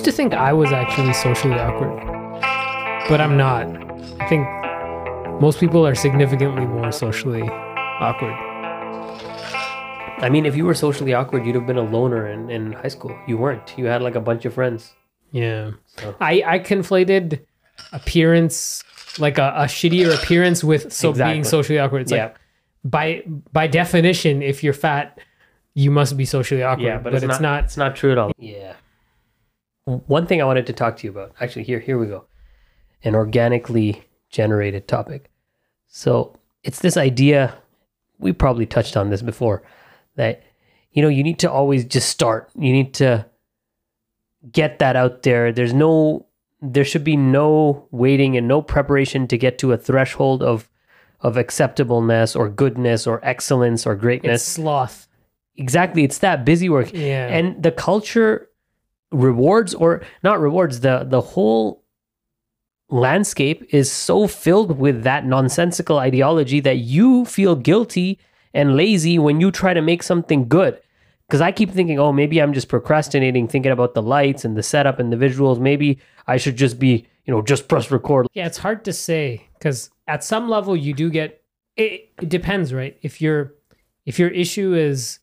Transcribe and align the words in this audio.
used 0.00 0.16
to 0.16 0.16
think 0.16 0.32
I 0.32 0.54
was 0.54 0.72
actually 0.72 1.12
socially 1.12 1.56
awkward, 1.56 2.00
but 3.10 3.20
I'm 3.20 3.36
not. 3.36 3.66
I 4.18 4.26
think 4.30 4.46
most 5.42 5.60
people 5.60 5.86
are 5.86 5.94
significantly 5.94 6.64
more 6.64 6.90
socially 6.90 7.42
awkward. 7.42 8.32
I 10.24 10.30
mean, 10.30 10.46
if 10.46 10.56
you 10.56 10.64
were 10.64 10.72
socially 10.72 11.12
awkward, 11.12 11.44
you'd 11.44 11.54
have 11.54 11.66
been 11.66 11.76
a 11.76 11.82
loner 11.82 12.26
in, 12.28 12.48
in 12.48 12.72
high 12.72 12.88
school. 12.88 13.14
You 13.26 13.36
weren't. 13.36 13.76
You 13.76 13.86
had 13.86 14.00
like 14.00 14.14
a 14.14 14.22
bunch 14.22 14.46
of 14.46 14.54
friends. 14.54 14.94
Yeah. 15.32 15.72
So- 15.98 16.16
I, 16.18 16.42
I 16.46 16.58
conflated 16.60 17.44
appearance, 17.92 18.82
like 19.18 19.36
a, 19.36 19.52
a 19.54 19.64
shittier 19.64 20.14
appearance 20.14 20.64
with 20.64 20.94
so 20.94 21.10
Exactly. 21.10 21.34
being 21.34 21.44
socially 21.44 21.78
awkward. 21.78 22.02
It's 22.02 22.12
yeah. 22.12 22.24
like 22.24 22.36
by 22.84 23.22
by 23.52 23.66
definition, 23.66 24.40
if 24.40 24.64
you're 24.64 24.72
fat, 24.72 25.18
you 25.74 25.90
must 25.90 26.16
be 26.16 26.24
socially 26.24 26.62
awkward. 26.62 26.86
yeah, 26.86 26.96
but, 26.98 27.12
it's, 27.12 27.40
not, 27.40 27.64
It's 27.64 27.76
not 27.76 27.96
true 27.96 28.12
at 28.12 28.16
all. 28.18 28.32
Yeah. 28.38 28.76
One 30.06 30.26
thing 30.26 30.40
I 30.40 30.44
wanted 30.44 30.66
to 30.66 30.72
talk 30.72 30.96
to 30.98 31.04
you 31.06 31.10
about. 31.10 31.32
Actually, 31.40 31.64
here 31.64 31.78
here 31.80 31.98
we 31.98 32.06
go. 32.06 32.24
An 33.04 33.14
organically 33.14 34.04
generated 34.30 34.86
topic. 34.88 35.30
So 35.88 36.36
it's 36.62 36.80
this 36.80 36.96
idea. 36.96 37.54
We 38.18 38.32
probably 38.32 38.66
touched 38.66 38.96
on 38.96 39.10
this 39.10 39.22
before. 39.22 39.62
That 40.16 40.42
you 40.92 41.02
know 41.02 41.08
you 41.08 41.22
need 41.22 41.38
to 41.40 41.50
always 41.50 41.84
just 41.84 42.08
start. 42.08 42.50
You 42.54 42.72
need 42.72 42.94
to 42.94 43.26
get 44.52 44.78
that 44.78 44.96
out 44.96 45.22
there. 45.22 45.52
There's 45.52 45.72
no. 45.74 46.26
There 46.62 46.84
should 46.84 47.04
be 47.04 47.16
no 47.16 47.86
waiting 47.90 48.36
and 48.36 48.46
no 48.46 48.60
preparation 48.60 49.26
to 49.28 49.38
get 49.38 49.58
to 49.60 49.72
a 49.72 49.78
threshold 49.78 50.42
of 50.42 50.68
of 51.22 51.36
acceptableness 51.36 52.34
or 52.36 52.48
goodness 52.50 53.06
or 53.06 53.20
excellence 53.24 53.86
or 53.86 53.92
It's 53.92 54.00
greatness. 54.02 54.44
sloth. 54.44 55.06
exactly, 55.56 56.04
it's 56.04 56.18
that 56.18 56.44
busy 56.44 56.68
work 56.68 56.90
Yeah. 56.92 57.28
and 57.28 57.62
the 57.62 57.70
culture 57.70 58.48
rewards 59.12 59.74
or 59.74 60.02
not 60.22 60.40
rewards 60.40 60.80
the 60.80 61.04
the 61.08 61.20
whole 61.20 61.84
landscape 62.88 63.64
is 63.70 63.90
so 63.90 64.26
filled 64.26 64.78
with 64.78 65.02
that 65.04 65.24
nonsensical 65.24 65.98
ideology 65.98 66.60
that 66.60 66.78
you 66.78 67.24
feel 67.24 67.54
guilty 67.54 68.18
and 68.52 68.76
lazy 68.76 69.18
when 69.18 69.40
you 69.40 69.50
try 69.50 69.72
to 69.72 69.80
make 69.80 70.02
something 70.02 70.48
good. 70.48 70.80
Because 71.28 71.40
i 71.40 71.52
keep 71.52 71.70
thinking 71.70 71.98
oh 72.00 72.12
maybe 72.12 72.42
i'm 72.42 72.52
just 72.52 72.68
procrastinating 72.68 73.46
thinking 73.46 73.70
about 73.70 73.94
the 73.94 74.02
lights 74.02 74.44
and 74.44 74.56
the 74.56 74.62
setup 74.62 74.98
and 74.98 75.12
the 75.12 75.16
visuals. 75.16 75.58
Maybe 75.58 75.98
i 76.26 76.36
should 76.36 76.56
just 76.56 76.78
be 76.78 77.06
you 77.24 77.32
know 77.32 77.42
just 77.42 77.68
press 77.68 77.90
record. 77.90 78.26
Yeah, 78.34 78.46
it's 78.46 78.58
hard 78.58 78.84
to 78.84 78.92
say 78.92 79.46
because 79.54 79.90
at 80.08 80.24
some 80.24 80.48
level 80.48 80.76
you 80.76 80.92
do 80.92 81.10
get 81.10 81.42
it, 81.76 82.10
it 82.20 82.28
depends, 82.28 82.74
right? 82.74 82.98
If 83.02 83.20
your 83.20 83.54
if 84.06 84.18
your 84.18 84.30
issue 84.30 84.74
is 84.74 85.20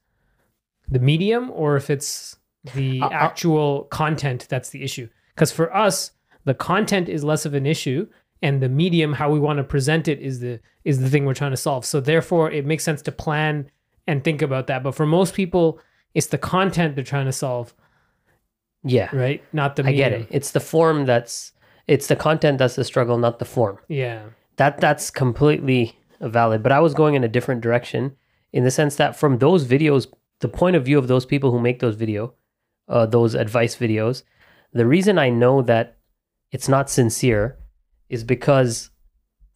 the 0.90 1.00
medium 1.00 1.52
or 1.52 1.76
if 1.76 1.90
it's 1.90 2.38
the 2.74 3.02
Uh, 3.02 3.06
uh- 3.08 3.10
actual 3.12 3.84
content 3.86 4.48
that's 4.50 4.70
the 4.72 4.84
issue. 4.84 5.08
Because 5.36 5.52
for 5.52 5.74
us, 5.76 6.12
the 6.46 6.54
content 6.54 7.08
is 7.10 7.24
less 7.24 7.46
of 7.46 7.54
an 7.54 7.66
issue 7.66 8.08
and 8.42 8.62
the 8.62 8.70
medium 8.70 9.14
how 9.14 9.30
we 9.32 9.40
want 9.40 9.58
to 9.58 9.64
present 9.64 10.08
it 10.08 10.20
is 10.20 10.40
the 10.40 10.60
is 10.84 11.00
the 11.00 11.10
thing 11.10 11.26
we're 11.26 11.34
trying 11.34 11.52
to 11.52 11.58
solve. 11.58 11.86
So 11.86 12.00
therefore 12.00 12.52
it 12.52 12.66
makes 12.66 12.84
sense 12.84 13.02
to 13.04 13.12
plan 13.12 13.70
and 14.08 14.24
think 14.24 14.42
about 14.42 14.68
that. 14.68 14.84
But 14.84 14.96
for 14.96 15.06
most 15.06 15.34
people, 15.34 15.80
it's 16.14 16.28
the 16.28 16.38
content 16.38 16.96
they're 16.96 17.04
trying 17.04 17.26
to 17.26 17.32
solve, 17.34 17.74
yeah 18.84 19.10
right? 19.16 19.44
Not 19.54 19.76
the 19.76 19.84
i 19.84 19.88
medium. 19.88 20.10
get 20.12 20.22
it 20.22 20.28
it's 20.32 20.52
the 20.52 20.60
form 20.60 21.06
that's 21.06 21.52
it's 21.88 22.08
the 22.08 22.16
content 22.16 22.58
that's 22.60 22.76
the 22.76 22.84
struggle 22.84 23.18
not 23.18 23.40
the 23.40 23.46
form 23.46 23.78
Yeah. 23.88 24.22
that 24.58 24.80
that's 24.80 25.10
completely 25.10 25.98
valid 26.22 26.64
but 26.64 26.72
i 26.72 26.80
was 26.80 26.94
going 26.94 27.16
in 27.16 27.24
a 27.24 27.28
different 27.28 27.62
direction 27.62 28.16
in 28.54 28.64
the 28.64 28.72
sense 28.72 28.96
that 28.96 29.16
from 29.16 29.40
those 29.40 29.66
videos 29.66 30.08
the 30.40 30.48
point 30.48 30.76
of 30.76 30.86
view 30.86 30.98
of 30.98 31.08
those 31.08 31.26
people 31.26 31.52
who 31.52 31.60
make 31.60 31.80
those 31.80 31.96
video 31.96 32.34
uh, 32.88 33.06
those 33.06 33.34
advice 33.34 33.76
videos. 33.76 34.24
The 34.74 34.86
reason 34.86 35.18
i 35.18 35.30
know 35.30 35.62
that 35.62 35.98
it's 36.52 36.70
not 36.70 36.90
sincere 36.90 37.58
is 38.10 38.24
because 38.24 38.90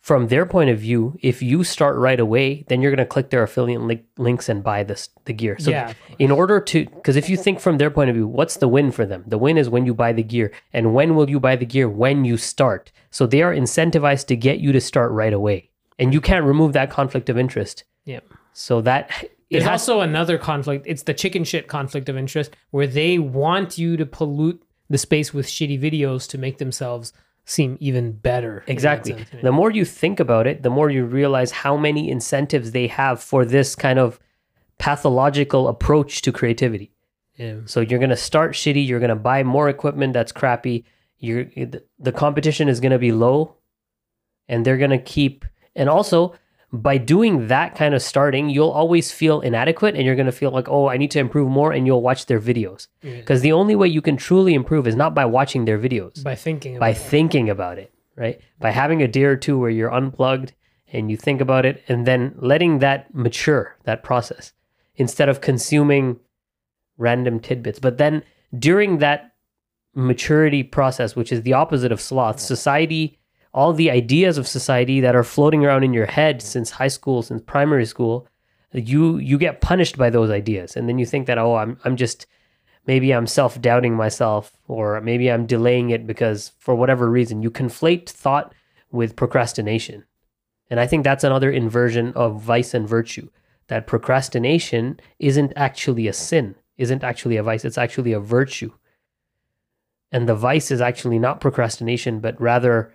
from 0.02 0.28
their 0.28 0.46
point 0.48 0.70
of 0.70 0.80
view 0.80 1.16
if 1.22 1.42
you 1.42 1.64
start 1.64 1.96
right 1.96 2.20
away 2.20 2.66
then 2.68 2.82
you're 2.82 2.92
going 2.92 2.98
to 2.98 3.06
click 3.06 3.30
their 3.30 3.44
affiliate 3.44 3.82
link, 3.82 4.04
links 4.18 4.50
and 4.50 4.64
buy 4.64 4.84
this 4.84 5.10
the 5.26 5.34
gear. 5.34 5.58
So 5.60 5.70
yeah. 5.70 5.94
in 6.18 6.32
order 6.32 6.60
to 6.60 6.86
because 6.86 7.16
if 7.16 7.30
you 7.30 7.38
think 7.38 7.60
from 7.60 7.78
their 7.78 7.92
point 7.92 8.10
of 8.10 8.16
view 8.16 8.28
what's 8.28 8.58
the 8.58 8.68
win 8.68 8.92
for 8.92 9.06
them? 9.06 9.24
The 9.28 9.38
win 9.38 9.58
is 9.58 9.70
when 9.70 9.86
you 9.86 9.94
buy 9.94 10.12
the 10.12 10.24
gear. 10.24 10.52
And 10.74 10.94
when 10.94 11.16
will 11.16 11.30
you 11.30 11.40
buy 11.40 11.56
the 11.56 11.66
gear? 11.66 11.88
When 11.88 12.26
you 12.26 12.38
start. 12.38 12.92
So 13.12 13.28
they 13.28 13.44
are 13.44 13.54
incentivized 13.54 14.26
to 14.28 14.36
get 14.36 14.60
you 14.60 14.72
to 14.72 14.82
start 14.82 15.12
right 15.12 15.34
away. 15.34 15.70
And 16.00 16.14
you 16.14 16.22
can't 16.22 16.46
remove 16.46 16.74
that 16.74 16.90
conflict 16.90 17.30
of 17.30 17.38
interest. 17.38 17.84
Yeah. 18.04 18.22
so 18.54 18.82
that 18.82 19.26
There's 19.52 19.64
has 19.66 19.82
also 19.82 20.02
another 20.02 20.38
conflict. 20.38 20.86
It's 20.88 21.04
the 21.04 21.14
chicken 21.14 21.44
shit 21.44 21.68
conflict 21.68 22.10
of 22.10 22.18
interest 22.18 22.56
where 22.72 22.88
they 22.88 23.20
want 23.20 23.78
you 23.78 23.98
to 23.98 24.06
pollute 24.06 24.64
the 24.90 24.98
space 24.98 25.34
with 25.34 25.46
shitty 25.46 25.80
videos 25.80 26.28
to 26.30 26.38
make 26.38 26.58
themselves 26.58 27.14
seem 27.46 27.78
even 27.80 28.12
better. 28.12 28.64
exactly 28.68 29.14
sense, 29.14 29.34
right? 29.34 29.44
the 29.44 29.52
more 29.52 29.72
you 29.72 29.84
think 29.84 30.20
about 30.20 30.46
it 30.46 30.62
the 30.62 30.70
more 30.70 30.90
you 30.92 31.04
realize 31.04 31.52
how 31.52 31.76
many 31.76 32.10
incentives 32.10 32.72
they 32.72 32.86
have 32.88 33.22
for 33.22 33.44
this 33.46 33.76
kind 33.76 33.98
of 33.98 34.20
pathological 34.78 35.68
approach 35.68 36.22
to 36.22 36.32
creativity 36.32 36.92
Yeah. 37.36 37.56
So 37.66 37.82
you're 37.82 38.00
gonna 38.00 38.16
start 38.16 38.52
shitty. 38.54 38.86
You're 38.88 39.00
gonna 39.00 39.16
buy 39.16 39.44
more 39.44 39.70
equipment 39.70 40.14
that's 40.14 40.32
crappy. 40.32 40.86
You're 41.18 41.46
the 42.00 42.12
competition 42.12 42.70
is 42.70 42.80
gonna 42.80 43.00
be 43.00 43.12
low, 43.12 43.56
and 44.48 44.66
they're 44.66 44.78
gonna 44.78 45.00
keep. 45.00 45.46
And 45.76 45.90
also, 45.90 46.34
by 46.74 46.98
doing 46.98 47.48
that 47.48 47.76
kind 47.76 47.94
of 47.94 48.02
starting, 48.02 48.50
you'll 48.50 48.70
always 48.70 49.12
feel 49.12 49.42
inadequate, 49.42 49.96
and 49.96 50.06
you're 50.06 50.16
gonna 50.16 50.32
feel 50.32 50.52
like, 50.52 50.70
oh, 50.70 50.88
I 50.88 50.98
need 50.98 51.12
to 51.12 51.20
improve 51.20 51.50
more, 51.50 51.74
and 51.74 51.86
you'll 51.86 52.02
watch 52.02 52.28
their 52.28 52.40
videos. 52.40 52.88
Mm. 53.04 53.18
Because 53.18 53.42
the 53.42 53.52
only 53.52 53.76
way 53.76 53.88
you 53.88 54.02
can 54.02 54.16
truly 54.16 54.54
improve 54.54 54.88
is 54.88 54.96
not 54.96 55.14
by 55.14 55.26
watching 55.26 55.66
their 55.66 55.78
videos, 55.78 56.24
By 56.24 56.36
thinking 56.36 56.80
by 56.80 56.90
about 56.90 57.02
it. 57.02 57.10
thinking 57.10 57.50
about 57.50 57.78
it, 57.78 57.94
right? 58.16 58.40
By 58.60 58.70
mm-hmm. 58.70 58.80
having 58.80 59.02
a 59.02 59.08
day 59.08 59.24
or 59.24 59.36
two 59.36 59.60
where 59.60 59.70
you're 59.70 59.94
unplugged 59.94 60.54
and 60.94 61.10
you 61.10 61.18
think 61.18 61.42
about 61.42 61.66
it, 61.66 61.84
and 61.88 62.06
then 62.06 62.36
letting 62.38 62.80
that 62.80 63.14
mature, 63.14 63.78
that 63.84 64.04
process, 64.04 64.54
instead 64.96 65.30
of 65.30 65.42
consuming 65.42 66.20
random 66.98 67.40
tidbits. 67.40 67.80
But 67.80 67.98
then 67.98 68.24
during 68.58 68.98
that 69.00 69.34
maturity 69.96 70.64
process, 70.64 71.16
which 71.16 71.32
is 71.32 71.42
the 71.42 71.54
opposite 71.54 71.92
of 71.92 72.00
sloth, 72.00 72.40
society, 72.40 73.20
all 73.54 73.74
the 73.74 73.92
ideas 73.92 74.38
of 74.38 74.48
society 74.48 75.02
that 75.02 75.16
are 75.16 75.24
floating 75.24 75.66
around 75.66 75.84
in 75.84 75.94
your 75.94 76.06
head 76.06 76.42
since 76.42 76.72
high 76.72 76.88
school, 76.88 77.22
since 77.22 77.42
primary 77.42 77.86
school, 77.86 78.28
you 78.74 79.18
you 79.18 79.38
get 79.38 79.62
punished 79.62 79.98
by 79.98 80.10
those 80.10 80.30
ideas, 80.30 80.76
and 80.76 80.88
then 80.88 80.98
you 80.98 81.06
think 81.06 81.28
that 81.28 81.38
oh, 81.38 81.56
I'm 81.56 81.78
I'm 81.84 81.98
just 81.98 82.26
maybe 82.88 83.14
I'm 83.14 83.28
self 83.28 83.60
doubting 83.60 83.96
myself, 83.96 84.54
or 84.68 85.02
maybe 85.02 85.30
I'm 85.30 85.46
delaying 85.46 85.90
it 85.90 86.08
because 86.08 86.54
for 86.60 86.76
whatever 86.76 87.10
reason, 87.10 87.42
you 87.42 87.52
conflate 87.52 88.10
thought 88.10 88.54
with 88.92 89.16
procrastination. 89.16 90.06
And 90.70 90.80
I 90.80 90.88
think 90.88 91.04
that's 91.04 91.26
another 91.26 91.52
inversion 91.52 92.14
of 92.14 92.42
vice 92.42 92.74
and 92.74 92.88
virtue. 92.88 93.30
That 93.68 93.88
procrastination 93.88 95.00
isn't 95.20 95.54
actually 95.56 96.08
a 96.08 96.14
sin, 96.14 96.56
isn't 96.78 97.04
actually 97.04 97.38
a 97.38 97.44
vice, 97.44 97.66
it's 97.66 97.78
actually 97.78 98.14
a 98.14 98.20
virtue. 98.20 98.72
And 100.14 100.28
the 100.28 100.36
vice 100.36 100.72
is 100.72 100.82
actually 100.82 101.20
not 101.20 101.42
procrastination, 101.42 102.20
but 102.20 102.40
rather 102.40 102.94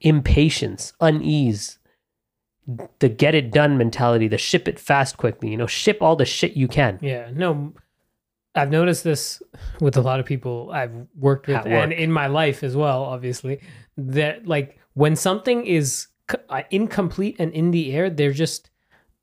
impatience, 0.00 0.92
unease, 1.00 1.78
the 2.98 3.08
get 3.08 3.34
it 3.34 3.50
done 3.52 3.76
mentality, 3.76 4.28
the 4.28 4.38
ship 4.38 4.66
it 4.68 4.78
fast 4.78 5.16
quickly, 5.16 5.50
you 5.50 5.56
know, 5.56 5.66
ship 5.66 5.98
all 6.00 6.16
the 6.16 6.24
shit 6.24 6.56
you 6.56 6.66
can. 6.68 6.98
Yeah. 7.02 7.30
No, 7.32 7.72
I've 8.54 8.70
noticed 8.70 9.04
this 9.04 9.42
with 9.80 9.96
a 9.96 10.00
lot 10.00 10.20
of 10.20 10.26
people 10.26 10.70
I've 10.72 10.92
worked 11.16 11.46
with 11.46 11.56
At 11.56 11.66
and 11.66 11.92
in 11.92 12.10
my 12.12 12.26
life 12.26 12.62
as 12.62 12.76
well, 12.76 13.02
obviously, 13.04 13.60
that 13.96 14.46
like 14.46 14.78
when 14.94 15.16
something 15.16 15.66
is 15.66 16.06
uh, 16.48 16.62
incomplete 16.70 17.36
and 17.38 17.52
in 17.52 17.70
the 17.70 17.92
air, 17.94 18.08
they're 18.10 18.32
just 18.32 18.70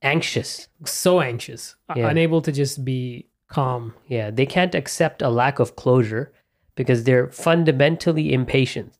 Anxious. 0.03 0.67
so 0.85 1.21
anxious, 1.21 1.75
Yeah. 1.95 2.09
unable 2.09 2.41
to 2.41 2.51
just 2.51 2.83
be 2.85 3.27
calm. 3.47 3.93
Yeah, 4.07 4.31
they 4.31 4.45
can't 4.45 4.73
accept 4.75 5.21
a 5.21 5.29
lack 5.29 5.59
of 5.59 5.75
closure 5.75 6.31
because 6.75 7.03
they're 7.03 7.27
fundamentally 7.31 8.33
impatient. 8.33 8.93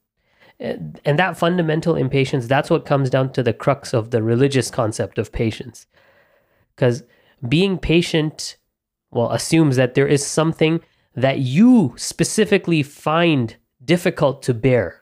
And 0.61 1.17
that 1.17 1.37
fundamental 1.37 1.95
impatience, 1.95 2.45
that's 2.45 2.69
what 2.69 2.85
comes 2.85 3.09
down 3.09 3.31
to 3.33 3.41
the 3.41 3.53
crux 3.53 3.93
of 3.93 4.11
the 4.11 4.21
religious 4.21 4.69
concept 4.69 5.17
of 5.17 5.31
patience. 5.31 5.87
Because 6.75 7.03
being 7.49 7.79
patient, 7.79 8.57
well, 9.09 9.31
assumes 9.31 9.75
that 9.77 9.95
there 9.95 10.07
is 10.07 10.23
something 10.25 10.81
that 11.15 11.39
you 11.39 11.95
specifically 11.97 12.83
find 12.83 13.55
difficult 13.83 14.43
to 14.43 14.53
bear. 14.53 15.01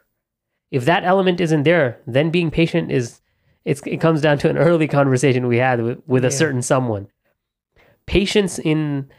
If 0.72 0.86
that 0.86 1.04
element 1.04 1.42
isn't 1.42 1.64
there, 1.64 2.00
then 2.08 2.30
being 2.30 2.52
patient 2.52 2.90
is, 2.90 3.20
it's, 3.66 3.82
it 3.86 4.00
comes 4.00 4.22
down 4.22 4.38
to 4.40 4.50
an 4.50 4.58
early 4.58 4.88
conversation 4.88 5.46
we 5.46 5.58
had 5.58 5.82
with, 5.82 6.00
with 6.08 6.24
a 6.24 6.32
certain 6.32 6.62
someone. 6.62 7.08
Patience 8.06 8.60
in 8.60 9.10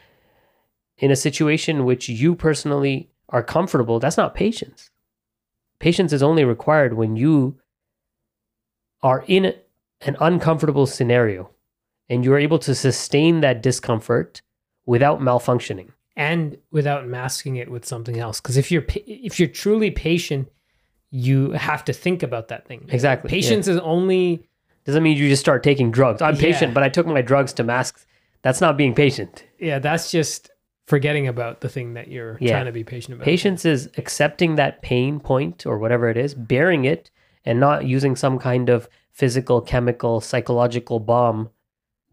in 1.00 1.10
a 1.10 1.16
situation 1.16 1.84
which 1.84 2.08
you 2.08 2.34
personally 2.34 3.10
are 3.30 3.42
comfortable, 3.42 3.98
that's 3.98 4.16
not 4.16 4.34
patience. 4.34 4.90
Patience 5.80 6.12
is 6.12 6.22
only 6.22 6.44
required 6.44 6.94
when 6.94 7.16
you 7.16 7.58
are 9.02 9.24
in 9.26 9.54
an 10.02 10.16
uncomfortable 10.20 10.86
scenario 10.86 11.50
and 12.08 12.24
you're 12.24 12.38
able 12.38 12.58
to 12.60 12.74
sustain 12.74 13.40
that 13.40 13.62
discomfort 13.62 14.42
without 14.86 15.20
malfunctioning. 15.20 15.88
and 16.16 16.58
without 16.70 17.06
masking 17.06 17.56
it 17.56 17.70
with 17.70 17.84
something 17.86 18.18
else. 18.18 18.40
Because 18.40 18.56
if 18.58 18.70
you're 18.70 18.84
if 19.06 19.38
you're 19.40 19.48
truly 19.48 19.90
patient, 19.90 20.48
you 21.10 21.52
have 21.52 21.84
to 21.84 21.92
think 21.92 22.22
about 22.22 22.48
that 22.48 22.66
thing. 22.66 22.84
Exactly, 22.88 23.28
yeah. 23.30 23.36
Patience 23.40 23.66
is 23.68 23.78
only 23.78 24.46
Doesn't 24.84 25.02
mean 25.02 25.16
you 25.16 25.28
just 25.28 25.40
start 25.40 25.62
taking 25.62 25.90
drugs. 25.90 26.20
I'm 26.20 26.34
Yeah. 26.34 26.40
patient, 26.40 26.74
but 26.74 26.82
I 26.82 26.88
took 26.88 27.06
my 27.06 27.22
drugs 27.22 27.52
to 27.54 27.62
mask. 27.64 28.04
That's 28.42 28.60
not 28.60 28.76
being 28.76 28.94
patient. 28.94 29.44
yeah. 29.58 29.78
That's 29.78 30.10
just 30.10 30.49
forgetting 30.90 31.28
about 31.28 31.60
the 31.60 31.68
thing 31.68 31.94
that 31.94 32.08
you're 32.08 32.36
Yeah. 32.40 32.50
trying 32.54 32.66
to 32.66 32.72
be 32.72 32.82
patient 32.82 33.14
about. 33.14 33.24
Patience 33.24 33.64
is 33.64 33.88
accepting 33.96 34.56
that 34.56 34.82
pain 34.82 35.20
point 35.20 35.64
or 35.64 35.78
whatever 35.78 36.08
it 36.08 36.16
is, 36.16 36.34
bearing 36.34 36.84
it, 36.84 37.10
and 37.44 37.60
not 37.60 37.84
using 37.86 38.16
some 38.16 38.38
kind 38.40 38.68
of 38.68 38.88
physical, 39.12 39.60
chemical, 39.60 40.20
psychological 40.20 40.98
bomb 40.98 41.50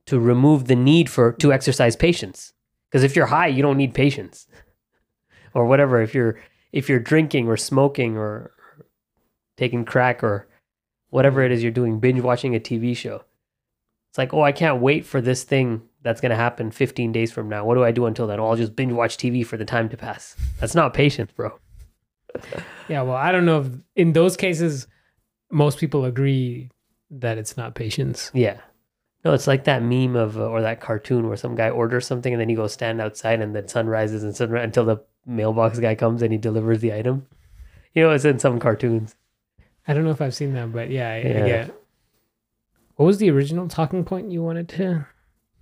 to 0.06 0.20
remove 0.20 0.68
the 0.68 0.76
need 0.76 1.10
for 1.10 1.34
to 1.34 1.52
exercise 1.52 1.96
patience. 1.96 2.54
Because 2.90 3.04
if 3.04 3.16
you're 3.16 3.26
high, 3.26 3.48
you 3.48 3.64
don't 3.64 3.78
need 3.78 3.94
patience, 3.96 4.48
or 5.56 5.66
whatever. 5.66 6.00
If 6.02 6.14
you're 6.14 6.40
if 6.72 6.88
you're 6.88 7.00
drinking 7.00 7.48
or 7.48 7.58
smoking 7.58 8.16
or 8.16 8.52
taking 9.58 9.86
crack 9.86 10.24
or 10.24 10.48
whatever 11.10 11.42
it 11.42 11.52
is 11.52 11.64
you're 11.64 11.72
doing, 11.72 12.00
binge 12.00 12.22
watching 12.22 12.56
a 12.56 12.60
TV 12.60 12.96
show, 12.96 13.24
it's 14.10 14.18
like, 14.18 14.34
oh, 14.34 14.42
I 14.42 14.52
can't 14.52 14.82
wait 14.82 15.06
for 15.06 15.22
this 15.22 15.44
thing 15.44 15.82
that's 16.04 16.22
going 16.22 16.30
to 16.30 16.36
happen 16.36 16.72
15 16.72 17.12
days 17.12 17.32
from 17.32 17.50
now. 17.50 17.66
What 17.66 17.76
do 17.76 17.84
I 17.84 17.92
do 17.92 18.06
until 18.06 18.28
then? 18.28 18.40
Oh, 18.40 18.48
I'll 18.48 18.56
just 18.56 18.76
binge 18.76 18.94
watch 18.94 19.18
TV 19.18 19.46
for 19.46 19.58
the 19.58 19.66
time 19.66 19.90
to 19.90 19.98
pass. 19.98 20.36
That's 20.60 20.76
not 20.76 20.94
patience, 20.94 21.32
bro. 21.32 21.58
Yeah, 22.90 23.02
well, 23.02 23.18
I 23.18 23.34
don't 23.34 23.46
know 23.46 23.60
if 23.62 23.68
in 23.98 24.14
those 24.14 24.38
cases 24.38 24.88
most 25.52 25.78
people 25.78 26.06
agree 26.06 26.70
that 27.12 27.38
it's 27.38 27.58
not 27.58 27.76
patience. 27.76 28.32
Yeah. 28.34 28.62
No, 29.26 29.34
it's 29.34 29.48
like 29.48 29.66
that 29.66 29.84
meme 29.84 30.16
of 30.16 30.38
uh, 30.38 30.46
or 30.48 30.62
that 30.62 30.80
cartoon 30.80 31.28
where 31.28 31.36
some 31.36 31.54
guy 31.56 31.70
orders 31.70 32.08
something 32.08 32.32
and 32.34 32.40
then 32.40 32.48
he 32.48 32.56
goes 32.56 32.72
stand 32.72 33.02
outside 33.02 33.42
and 33.42 33.54
then 33.54 33.68
sun 33.68 33.88
rises 33.88 34.24
and 34.24 34.34
sunrise 34.34 34.64
until 34.64 34.86
the 34.86 34.98
mailbox 35.26 35.80
guy 35.80 35.96
comes 35.96 36.22
and 36.22 36.32
he 36.32 36.38
delivers 36.38 36.80
the 36.80 36.94
item. 36.94 37.28
You 37.94 38.04
know, 38.04 38.12
it's 38.12 38.24
in 38.24 38.40
some 38.40 38.58
cartoons. 38.60 39.16
I 39.86 39.94
don't 39.94 40.06
know 40.06 40.12
if 40.12 40.22
I've 40.22 40.36
seen 40.36 40.54
that, 40.54 40.72
but 40.72 40.90
yeah, 40.90 41.10
I, 41.10 41.18
Yeah. 41.18 41.44
I 41.44 41.48
get. 41.48 41.82
What 42.98 43.06
was 43.06 43.18
the 43.20 43.30
original 43.32 43.68
talking 43.68 44.04
point 44.04 44.32
you 44.32 44.44
wanted 44.44 44.68
to? 44.70 45.06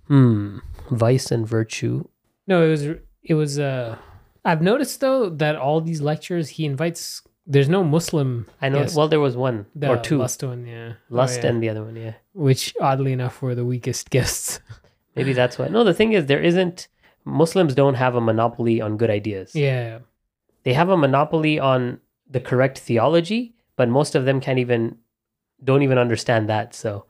Hmm. 0.08 0.58
Vice 0.90 1.30
and 1.30 1.46
virtue. 1.46 2.08
No, 2.46 2.64
it 2.66 2.68
was 2.70 2.82
it 3.22 3.34
was 3.34 3.58
uh 3.58 3.96
I've 4.44 4.62
noticed 4.62 5.00
though 5.00 5.28
that 5.30 5.56
all 5.56 5.80
these 5.80 6.00
lectures 6.00 6.48
he 6.50 6.64
invites 6.64 7.22
there's 7.46 7.68
no 7.68 7.84
Muslim 7.84 8.46
I 8.60 8.68
know. 8.68 8.80
guest. 8.80 8.96
Well, 8.96 9.08
there 9.08 9.20
was 9.20 9.36
one 9.36 9.66
the 9.74 9.88
or 9.88 9.98
two. 9.98 10.18
Lust 10.18 10.42
one, 10.42 10.66
yeah. 10.66 10.94
Oh, 10.94 11.14
Lust 11.14 11.42
yeah. 11.42 11.50
and 11.50 11.62
the 11.62 11.68
other 11.68 11.84
one, 11.84 11.94
yeah. 11.94 12.14
which 12.32 12.74
oddly 12.80 13.12
enough 13.12 13.40
were 13.40 13.54
the 13.54 13.64
weakest 13.64 14.10
guests. 14.16 14.58
Maybe 15.14 15.32
that's 15.32 15.58
why. 15.58 15.68
No, 15.68 15.84
the 15.84 15.94
thing 15.94 16.12
is, 16.12 16.26
there 16.26 16.42
isn't. 16.42 16.88
Muslims 17.24 17.74
don't 17.74 17.94
have 17.94 18.14
a 18.14 18.20
monopoly 18.20 18.80
on 18.80 18.96
good 18.96 19.10
ideas. 19.10 19.54
yeah. 19.54 19.98
They 20.62 20.72
have 20.74 20.88
a 20.88 20.96
monopoly 20.96 21.60
on 21.60 22.00
the 22.28 22.40
correct 22.40 22.78
theology, 22.80 23.54
but 23.76 23.88
most 23.88 24.16
of 24.16 24.24
them 24.24 24.40
can't 24.40 24.58
even, 24.58 24.98
don't 25.62 25.82
even 25.82 25.96
understand 25.98 26.48
that. 26.48 26.74
So 26.74 27.06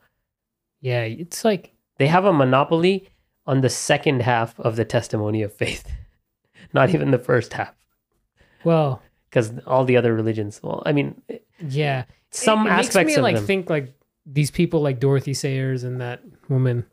Yeah, 0.81 1.01
it's 1.01 1.43
like 1.43 1.73
they 1.97 2.07
have 2.07 2.25
a 2.25 2.33
monopoly 2.33 3.09
on 3.45 3.61
the 3.61 3.69
second 3.69 4.21
half 4.21 4.59
of 4.59 4.75
the 4.75 4.85
testimony 4.85 5.41
of 5.41 5.53
faith, 5.53 5.89
not 6.73 6.93
even 6.93 7.11
the 7.11 7.19
first 7.19 7.53
half, 7.53 7.73
well, 8.63 9.01
because 9.29 9.53
all 9.65 9.85
the 9.85 9.97
other 9.97 10.13
religions. 10.13 10.59
Well, 10.61 10.83
I 10.85 10.91
mean, 10.91 11.21
yeah. 11.67 12.05
some 12.31 12.67
it, 12.67 12.69
it 12.69 12.73
aspects 12.73 12.95
makes 12.95 13.07
me 13.07 13.15
of 13.15 13.23
like 13.23 13.35
them. 13.35 13.45
think 13.45 13.69
like 13.69 13.93
these 14.25 14.51
people 14.51 14.81
like 14.81 14.99
Dorothy 14.99 15.33
Sayers 15.33 15.83
and 15.83 16.01
that 16.01 16.21
woman 16.49 16.85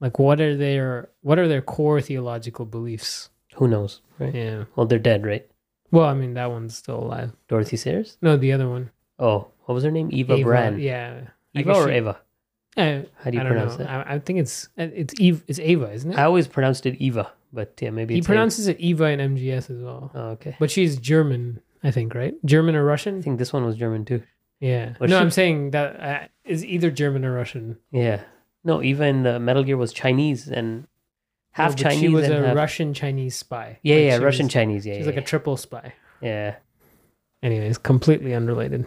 like 0.00 0.18
what 0.18 0.40
are 0.40 0.56
their 0.56 1.08
what 1.22 1.38
are 1.38 1.48
their 1.48 1.62
core 1.62 2.00
theological 2.00 2.66
beliefs? 2.66 3.30
who 3.56 3.68
knows, 3.68 4.00
right? 4.18 4.34
Yeah. 4.34 4.64
Well, 4.74 4.86
they're 4.86 4.98
dead, 4.98 5.26
right? 5.26 5.46
Well, 5.90 6.06
I 6.06 6.14
mean 6.14 6.34
that 6.34 6.50
one's 6.50 6.76
still 6.76 6.98
alive. 6.98 7.32
Dorothy 7.48 7.76
Sayers. 7.76 8.16
No, 8.22 8.36
the 8.36 8.52
other 8.52 8.68
one. 8.68 8.90
Oh, 9.18 9.48
what 9.64 9.74
was 9.74 9.84
her 9.84 9.90
name? 9.90 10.08
Eva, 10.10 10.34
Ava, 10.34 10.42
Brann. 10.42 10.78
Yeah. 10.78 11.28
Eva 11.54 11.74
or 11.74 11.88
she- 11.88 11.96
Eva? 11.96 12.18
Uh, 12.76 13.02
How 13.22 13.30
do 13.30 13.36
you 13.36 13.40
I 13.40 13.44
don't 13.44 13.46
pronounce 13.52 13.78
know. 13.78 13.84
it? 13.84 13.88
I, 13.88 14.14
I 14.14 14.18
think 14.18 14.38
it's 14.38 14.68
it's 14.76 15.14
Eve. 15.20 15.44
It's 15.46 15.58
Ava, 15.58 15.92
isn't 15.92 16.12
it? 16.12 16.18
I 16.18 16.24
always 16.24 16.48
pronounced 16.48 16.86
it 16.86 16.96
Eva, 17.00 17.30
but 17.52 17.74
yeah, 17.80 17.90
maybe 17.90 18.14
he 18.14 18.22
pronounces 18.22 18.66
it 18.66 18.80
Eva 18.80 19.04
in 19.06 19.20
MGS 19.20 19.70
as 19.70 19.82
well. 19.82 20.10
Oh, 20.14 20.20
okay. 20.30 20.56
But 20.58 20.70
she's 20.70 20.96
German, 20.96 21.60
I 21.84 21.90
think, 21.90 22.14
right? 22.14 22.34
German 22.46 22.74
or 22.74 22.84
Russian? 22.84 23.18
I 23.18 23.22
think 23.22 23.38
this 23.38 23.52
one 23.52 23.64
was 23.66 23.76
German 23.76 24.04
too. 24.06 24.22
Yeah. 24.60 24.94
Was 25.00 25.10
no, 25.10 25.18
she? 25.18 25.22
I'm 25.22 25.30
saying 25.30 25.72
that 25.72 26.00
uh, 26.00 26.28
is 26.44 26.64
either 26.64 26.90
German 26.90 27.24
or 27.24 27.34
Russian. 27.34 27.78
Yeah. 27.90 28.22
No, 28.64 28.82
Eva 28.82 29.04
in 29.04 29.22
the 29.24 29.38
Metal 29.40 29.64
Gear 29.64 29.76
was 29.76 29.92
Chinese 29.92 30.48
and 30.48 30.86
half 31.50 31.72
No, 31.76 31.82
Chinese. 31.82 32.00
She 32.00 32.08
was 32.08 32.28
a 32.28 32.46
half... 32.46 32.56
Russian 32.56 32.94
Chinese 32.94 33.34
spy. 33.36 33.80
Yeah, 33.82 33.96
Like, 33.96 34.04
yeah, 34.04 34.16
Russian 34.18 34.46
was- 34.46 34.52
Chinese. 34.52 34.86
Yeah, 34.86 34.94
She's 34.94 35.00
yeah, 35.00 35.06
like 35.12 35.16
a 35.18 35.22
triple 35.26 35.56
spy. 35.56 35.92
yeah. 36.22 36.54
Anyways, 37.42 37.76
completely 37.78 38.34
unrelated. 38.34 38.86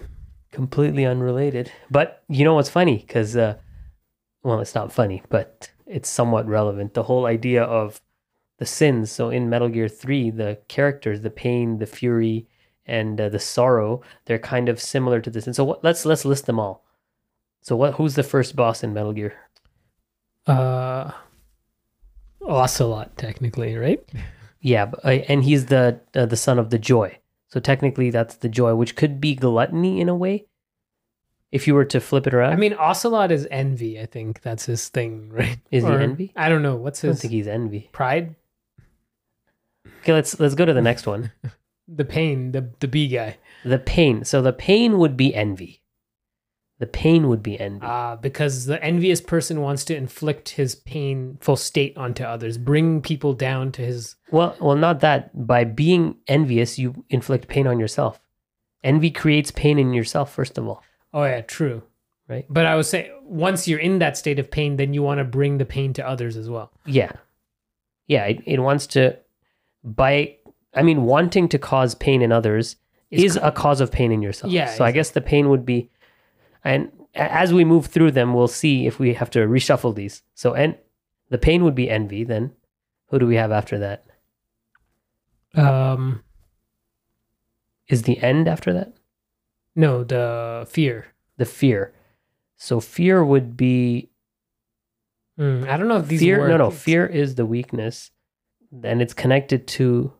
Completely 0.53 1.05
unrelated. 1.05 1.71
But 1.91 2.23
you 2.29 2.45
know 2.45 2.53
what's 2.55 2.69
funny? 2.69 3.03
Because, 3.05 3.35
uh, 3.35 3.57
well, 4.45 4.59
it's 4.59 4.75
not 4.75 4.93
funny, 4.93 5.23
but 5.29 5.71
it's 5.87 6.07
somewhat 6.07 6.47
relevant. 6.47 6.93
The 6.93 7.03
whole 7.03 7.25
idea 7.25 7.63
of 7.63 7.99
the 8.59 8.65
sins. 8.65 9.11
So 9.11 9.31
in 9.31 9.49
Metal 9.49 9.69
Gear 9.69 9.89
3, 9.89 10.29
the 10.29 10.59
characters, 10.67 11.21
the 11.21 11.31
pain, 11.31 11.79
the 11.79 11.87
fury, 11.87 12.47
and 12.85 13.19
uh, 13.19 13.29
the 13.29 13.39
sorrow, 13.39 14.01
they're 14.25 14.37
kind 14.37 14.69
of 14.69 14.79
similar 14.79 15.19
to 15.19 15.31
this. 15.31 15.47
And 15.47 15.55
so 15.55 15.63
what, 15.63 15.83
let's 15.83 16.05
let's 16.05 16.25
list 16.25 16.45
them 16.45 16.59
all. 16.59 16.85
So 17.61 17.75
what? 17.75 17.95
Who's 17.95 18.13
the 18.13 18.21
first 18.21 18.55
boss 18.55 18.83
in 18.83 18.93
Metal 18.93 19.13
Gear? 19.13 19.33
Uh, 20.45 21.11
Ocelot, 22.45 23.17
technically, 23.17 23.75
right? 23.75 24.07
Yeah, 24.61 24.85
but, 24.85 25.03
uh, 25.03 25.09
and 25.27 25.43
he's 25.43 25.65
the 25.65 25.99
uh, 26.13 26.27
the 26.27 26.37
son 26.37 26.59
of 26.59 26.69
the 26.69 26.77
joy. 26.77 27.17
So 27.47 27.59
technically, 27.59 28.11
that's 28.11 28.35
the 28.35 28.49
joy, 28.49 28.75
which 28.75 28.95
could 28.95 29.19
be 29.19 29.33
gluttony 29.33 29.99
in 29.99 30.07
a 30.07 30.15
way. 30.15 30.45
If 31.55 31.67
you 31.67 31.73
were 31.73 31.85
to 31.85 32.01
flip 32.01 32.27
it 32.27 32.33
around, 32.33 32.51
I 32.51 32.57
mean, 32.57 32.73
Ocelot 32.73 33.31
is 33.31 33.47
envy. 33.49 33.99
I 33.99 34.07
think 34.07 34.41
that's 34.41 34.65
his 34.65 34.89
thing, 34.89 35.29
right? 35.39 35.57
Is 35.71 35.85
he 35.85 35.89
envy? 35.89 36.33
I 36.35 36.49
don't 36.49 36.61
know. 36.61 36.75
What's 36.75 36.99
his? 36.99 37.09
I 37.09 37.11
don't 37.13 37.21
think 37.21 37.31
he's 37.33 37.47
envy. 37.47 37.89
pride? 37.93 38.35
Okay, 40.01 40.13
let's 40.13 40.39
let's 40.39 40.55
go 40.55 40.65
to 40.65 40.73
the 40.73 40.81
next 40.81 41.07
one. 41.07 41.31
The 41.87 42.03
pain, 42.03 42.51
the 42.51 42.71
the 42.79 42.87
B 42.87 43.07
guy. 43.07 43.37
The 43.63 43.77
pain. 43.77 44.25
So 44.25 44.41
the 44.41 44.51
pain 44.53 44.97
would 44.97 45.15
be 45.15 45.35
envy. 45.35 45.83
The 46.79 46.87
pain 46.87 47.29
would 47.29 47.43
be 47.43 47.59
envy. 47.59 47.85
Uh, 47.85 48.15
because 48.15 48.65
the 48.65 48.83
envious 48.83 49.21
person 49.21 49.61
wants 49.61 49.85
to 49.85 49.95
inflict 49.95 50.49
his 50.49 50.73
painful 50.73 51.55
state 51.57 51.95
onto 51.95 52.23
others, 52.23 52.57
bring 52.57 53.01
people 53.03 53.33
down 53.33 53.71
to 53.73 53.83
his. 53.83 54.15
well, 54.31 54.57
well, 54.59 54.75
not 54.75 54.99
that. 55.01 55.29
By 55.47 55.63
being 55.63 56.15
envious, 56.27 56.79
you 56.79 57.05
inflict 57.09 57.47
pain 57.47 57.67
on 57.67 57.79
yourself. 57.79 58.19
Envy 58.83 59.11
creates 59.11 59.51
pain 59.51 59.77
in 59.77 59.93
yourself, 59.93 60.33
first 60.33 60.57
of 60.57 60.67
all. 60.67 60.81
Oh 61.15 61.23
yeah, 61.23 61.41
true. 61.41 61.81
Right. 62.27 62.45
But 62.49 62.65
I 62.65 62.75
would 62.75 62.85
say 62.85 63.11
once 63.23 63.67
you're 63.67 63.79
in 63.79 63.99
that 63.99 64.17
state 64.17 64.37
of 64.37 64.51
pain, 64.51 64.75
then 64.75 64.93
you 64.93 65.01
want 65.01 65.19
to 65.19 65.23
bring 65.23 65.57
the 65.59 65.65
pain 65.65 65.93
to 65.93 66.07
others 66.07 66.35
as 66.35 66.49
well. 66.49 66.71
Yeah. 66.85 67.13
Yeah, 68.07 68.25
it, 68.25 68.43
it 68.45 68.59
wants 68.59 68.85
to 68.87 69.17
by 69.83 70.35
I 70.73 70.83
mean 70.83 71.03
wanting 71.03 71.47
to 71.49 71.57
cause 71.57 71.95
pain 71.95 72.21
in 72.21 72.31
others 72.31 72.75
Is 73.11 73.23
is 73.23 73.37
co- 73.37 73.47
a 73.47 73.51
cause 73.51 73.79
of 73.79 73.91
pain 73.91 74.11
in 74.11 74.21
yourself. 74.21 74.51
Yeah, 74.51 74.73
So 74.73 74.83
I 74.83 74.91
guess 74.91 75.11
the 75.11 75.21
pain 75.21 75.49
would 75.49 75.65
be 75.65 75.89
and 76.63 76.91
as 77.15 77.53
we 77.53 77.63
move 77.63 77.85
through 77.85 78.11
them 78.11 78.33
we'll 78.33 78.47
see 78.49 78.85
if 78.85 78.99
we 78.99 79.13
have 79.13 79.29
to 79.31 79.39
reshuffle 79.47 79.95
these. 79.95 80.21
So 80.33 80.53
and 80.53 80.75
the 81.29 81.37
pain 81.37 81.63
would 81.63 81.75
be 81.75 81.89
envy 81.89 82.23
then. 82.25 82.51
Who 83.09 83.19
do 83.19 83.27
we 83.27 83.35
have 83.35 83.51
after 83.51 83.79
that? 83.79 84.05
Um, 85.53 86.23
Is 87.87 88.01
the 88.01 88.17
end 88.19 88.47
after 88.47 88.73
that? 88.73 88.93
No, 89.75 90.03
the 90.03 90.65
fear. 90.69 91.07
The 91.37 91.45
fear. 91.45 91.93
So 92.57 92.79
fear 92.79 93.23
would 93.23 93.55
be 93.57 94.09
Mm, 95.39 95.67
I 95.67 95.75
don't 95.75 95.89
know 95.89 95.97
if 95.97 96.07
these 96.07 96.21
fear 96.21 96.39
work. 96.39 96.49
no 96.49 96.57
no 96.57 96.71
fear 96.71 97.05
is 97.05 97.35
the 97.35 97.45
weakness 97.45 98.09
and 98.83 99.01
it's 99.01 99.13
connected 99.13 99.67
to 99.67 100.13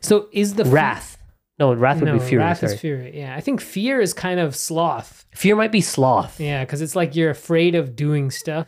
So 0.00 0.28
is 0.32 0.54
the 0.54 0.64
fe- 0.64 0.70
wrath. 0.70 1.18
No, 1.58 1.74
wrath 1.74 2.00
would 2.00 2.06
no, 2.06 2.14
be 2.18 2.24
fury. 2.24 2.42
Wrath 2.42 2.60
sorry. 2.60 2.72
is 2.72 2.80
fury. 2.80 3.18
Yeah, 3.18 3.36
I 3.36 3.40
think 3.42 3.60
fear 3.60 4.00
is 4.00 4.14
kind 4.14 4.40
of 4.40 4.56
sloth. 4.56 5.26
Fear 5.34 5.56
might 5.56 5.70
be 5.70 5.82
sloth. 5.82 6.40
Yeah, 6.40 6.64
because 6.64 6.80
it's 6.80 6.96
like 6.96 7.14
you're 7.14 7.30
afraid 7.30 7.74
of 7.74 7.94
doing 7.94 8.30
stuff, 8.30 8.66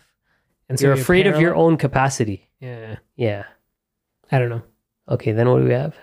and 0.69 0.79
so 0.79 0.87
you're 0.87 0.95
afraid 0.95 1.27
of 1.27 1.41
your 1.41 1.55
own 1.57 1.79
capacity. 1.79 2.49
Yeah, 2.61 2.97
Yeah. 3.17 3.45
I 4.31 4.39
don't 4.39 4.51
know. 4.51 4.63
Okay, 5.09 5.33
then 5.33 5.49
what 5.49 5.61
do 5.61 5.65
we 5.65 5.73
have? 5.73 5.97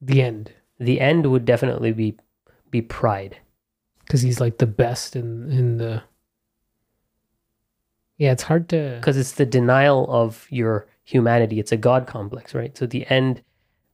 The 0.00 0.22
end, 0.22 0.52
The 0.78 1.00
end 1.00 1.26
would 1.26 1.44
definitely 1.44 1.92
be 1.92 2.16
be 2.70 2.82
pride. 2.82 3.36
because 4.06 4.22
he's 4.22 4.40
like 4.40 4.58
the 4.58 4.66
best 4.66 5.14
in 5.16 5.50
in 5.50 5.76
the. 5.78 6.02
Yeah, 8.18 8.32
it's 8.32 8.42
hard 8.42 8.68
to. 8.70 8.96
Because 9.00 9.16
it's 9.16 9.32
the 9.32 9.46
denial 9.46 10.06
of 10.10 10.46
your 10.50 10.86
humanity. 11.04 11.58
It's 11.58 11.72
a 11.72 11.76
God 11.76 12.06
complex, 12.06 12.54
right? 12.54 12.76
So 12.76 12.86
the 12.86 13.06
end 13.08 13.42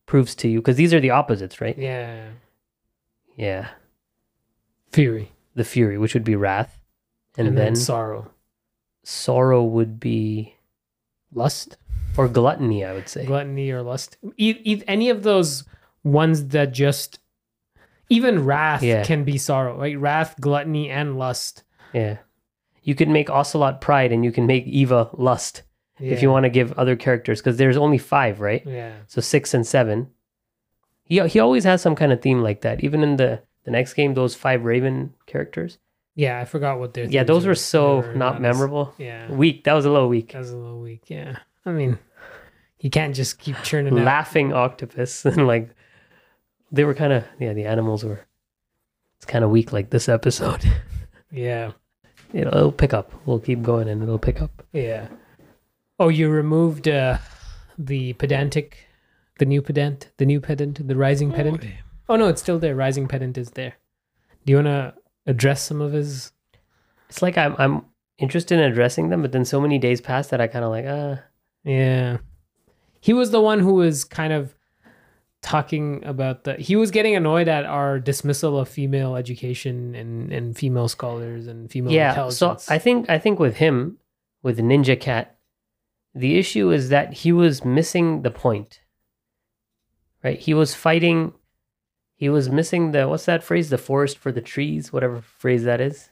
proves 0.06 0.35
to 0.37 0.49
you 0.49 0.61
because 0.61 0.76
these 0.76 0.92
are 0.92 1.00
the 1.00 1.11
opposites, 1.11 1.61
right? 1.61 1.76
Yeah, 1.78 2.30
Yeah. 3.37 3.68
fury 4.92 5.33
The 5.54 5.64
fury, 5.64 5.99
which 5.99 6.14
would 6.14 6.25
be 6.25 6.37
wrath. 6.37 6.80
And, 7.38 7.49
and, 7.49 7.56
then, 7.59 7.64
then 7.75 7.76
sorrow, 7.76 8.30
sorrow 9.04 9.62
would 9.62 10.00
be 10.00 10.54
lust. 11.33 11.76
or 12.16 12.28
gluttony, 12.28 12.85
I 12.85 12.92
would 12.95 13.09
say. 13.09 13.26
gluttony 13.26 13.71
or 13.71 13.83
lust. 13.83 14.16
E- 14.38 14.61
e- 14.64 14.83
any 14.88 15.11
of 15.11 15.23
those 15.23 15.64
ones 16.02 16.47
that 16.49 16.73
just 16.73 17.18
even 18.08 18.44
wrath 18.44 18.82
Yeah. 18.82 19.04
can 19.04 19.25
be 19.25 19.38
sorrow, 19.38 19.78
right? 19.78 19.98
Wrath, 19.98 20.36
gluttony, 20.40 20.90
and 20.90 21.18
lust. 21.18 21.62
Yeah. 21.92 22.18
You 22.82 22.94
could 22.94 23.08
make 23.08 23.28
Ocelot 23.30 23.80
pride 23.80 24.12
and 24.12 24.25
you 24.25 24.30
can 24.32 24.46
make 24.46 24.66
Eva 24.66 25.10
lust 25.12 25.62
if 25.98 26.20
you 26.22 26.30
want 26.30 26.44
to 26.44 26.50
give 26.50 26.72
other 26.75 26.94
characters 26.94 27.40
because 27.40 27.56
there's 27.56 27.76
only 27.76 27.98
five, 27.98 28.40
right? 28.40 28.62
Yeah. 28.66 28.92
So 29.06 29.20
six 29.20 29.54
and 29.54 29.66
seven. 29.66 30.08
He 31.04 31.20
he 31.28 31.38
always 31.40 31.64
has 31.64 31.80
some 31.82 31.94
kind 31.96 32.12
of 32.12 32.20
theme 32.20 32.42
like 32.42 32.60
that. 32.62 32.82
Even 32.84 33.02
in 33.02 33.16
the 33.16 33.40
the 33.64 33.70
next 33.70 33.94
game, 33.94 34.14
those 34.14 34.34
five 34.34 34.64
Raven 34.64 35.14
characters. 35.26 35.78
Yeah, 36.14 36.38
I 36.40 36.44
forgot 36.44 36.78
what 36.78 36.94
they're. 36.94 37.04
Yeah, 37.06 37.25
those 37.25 37.46
were 37.46 37.54
so 37.54 37.98
were 37.98 38.14
not 38.14 38.36
as- 38.36 38.40
memorable. 38.40 38.94
Yeah, 38.98 39.30
Weak. 39.30 39.64
That 39.64 39.72
was 39.75 39.84
a 39.84 39.90
little 39.90 40.08
weak. 40.08 40.32
that 40.32 40.38
was 40.38 40.50
a 40.50 40.56
little 40.56 40.80
weak. 40.80 41.02
Yeah, 41.08 41.38
I 41.64 41.70
mean, 41.72 41.98
you 42.80 42.90
can't 42.90 43.14
just 43.14 43.38
keep 43.38 43.56
churning 43.62 43.98
out. 43.98 44.04
Laughing 44.04 44.52
octopus 44.52 45.25
and 45.25 45.46
like 45.46 45.70
they 46.73 46.85
were 46.85 46.94
kind 46.94 47.12
of 47.12 47.25
yeah. 47.38 47.52
The 47.52 47.64
animals 47.66 48.04
were. 48.04 48.20
It's 49.16 49.26
kind 49.26 49.44
of 49.44 49.50
weak 49.50 49.73
like 49.73 49.90
this 49.90 50.08
episode. 50.08 50.64
Yeah, 51.32 51.73
it'll, 52.32 52.54
it'll 52.56 52.73
pick 52.73 52.94
up. 52.94 53.12
We'll 53.26 53.40
keep 53.40 53.61
going 53.62 53.88
and 53.88 54.02
it'll 54.02 54.18
pick 54.18 54.40
up. 54.40 54.62
yeah. 54.73 55.08
Oh, 55.99 56.08
you 56.08 56.30
removed 56.30 56.87
uh, 56.88 57.18
the 57.76 58.12
pedantic, 58.14 58.87
the 59.38 59.44
new 59.44 59.61
pedant, 59.61 60.11
the 60.18 60.25
new 60.25 60.40
pedant, 60.40 60.87
the 60.87 60.96
rising 60.96 61.32
pedant. 61.32 61.64
Oh 62.08 62.16
no, 62.16 62.28
it's 62.28 62.40
still 62.40 62.58
there. 62.58 62.75
Rising 62.76 63.08
pedant 63.08 63.37
is 63.37 63.50
there. 63.50 63.75
Do 64.46 64.52
you 64.52 64.56
want 64.58 64.68
to 64.68 64.94
address 65.26 65.62
some 65.62 65.80
of 65.82 65.92
his? 65.92 66.32
It's 67.11 67.20
like 67.20 67.37
I'm 67.37 67.54
I'm 67.58 67.85
interested 68.18 68.58
in 68.58 68.64
addressing 68.70 69.08
them, 69.11 69.20
but 69.20 69.32
then 69.32 69.44
so 69.44 69.61
many 69.61 69.78
days 69.78 70.00
pass 70.00 70.28
that 70.28 70.40
I 70.40 70.46
kind 70.46 70.64
of 70.64 70.70
like 70.70 70.87
ah. 70.88 71.18
Yeah. 71.64 72.18
He 73.00 73.12
was 73.12 73.30
the 73.30 73.42
one 73.42 73.58
who 73.61 73.75
was 73.75 74.04
kind 74.04 74.32
of 74.32 74.54
talking 75.47 76.05
about 76.05 76.43
the 76.43 76.55
he 76.55 76.75
was 76.75 76.91
getting 76.91 77.15
annoyed 77.15 77.47
at 77.47 77.65
our 77.65 78.00
dismissal 78.00 78.59
of 78.59 78.69
female 78.69 79.15
education 79.15 79.95
and 79.95 80.33
and 80.33 80.57
female 80.57 80.88
scholars 80.88 81.47
and 81.47 81.71
female 81.71 81.93
yeah 81.93 82.29
so 82.29 82.57
i 82.69 82.79
think 82.79 83.09
i 83.09 83.17
think 83.17 83.38
with 83.38 83.57
him 83.57 83.97
with 84.43 84.59
ninja 84.59 84.99
cat 84.99 85.37
the 86.17 86.37
issue 86.37 86.73
is 86.73 86.88
that 86.88 87.12
he 87.12 87.31
was 87.31 87.65
missing 87.65 88.23
the 88.23 88.31
point 88.31 88.81
right 90.25 90.41
he 90.41 90.53
was 90.53 90.75
fighting 90.75 91.33
he 92.17 92.29
was 92.29 92.49
missing 92.50 92.91
the 92.91 93.07
what's 93.07 93.26
that 93.26 93.45
phrase 93.45 93.71
the 93.71 93.79
forest 93.79 94.19
for 94.19 94.33
the 94.33 94.41
trees 94.41 94.93
whatever 94.93 95.21
phrase 95.21 95.62
that 95.62 95.81
is 95.81 96.11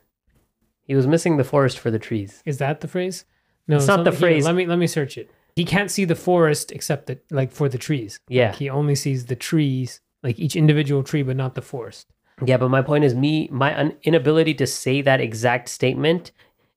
he 0.84 0.94
was 0.94 1.08
missing 1.08 1.38
the 1.38 1.44
forest 1.44 1.76
for 1.76 1.90
the 1.90 1.98
trees 1.98 2.40
is 2.46 2.58
that 2.58 2.80
the 2.80 2.88
phrase? 2.88 3.24
No, 3.66 3.76
It's 3.78 3.86
not 3.86 4.04
the 4.04 4.10
here, 4.10 4.20
phrase. 4.20 4.44
let 4.44 4.54
me 4.54 4.66
let 4.66 4.78
me 4.78 4.86
search 4.86 5.16
it. 5.16 5.30
He 5.56 5.64
can't 5.64 5.90
see 5.90 6.04
the 6.04 6.14
forest 6.16 6.72
except 6.72 7.06
that 7.06 7.24
like 7.30 7.52
for 7.52 7.68
the 7.68 7.78
trees. 7.78 8.18
yeah 8.28 8.52
He 8.54 8.68
only 8.68 8.94
sees 8.94 9.26
the 9.26 9.36
trees, 9.36 10.00
like 10.22 10.38
each 10.38 10.56
individual 10.56 11.02
tree, 11.02 11.22
but 11.22 11.36
not 11.36 11.54
the 11.54 11.62
forest. 11.62 12.06
yeah 12.44 12.56
but 12.62 12.68
my 12.68 12.82
point 12.82 13.04
is 13.04 13.14
me 13.14 13.48
my 13.52 13.70
un- 13.80 13.94
inability 14.02 14.54
to 14.62 14.66
say 14.66 14.96
that 15.02 15.20
exact 15.20 15.68
statement 15.68 16.32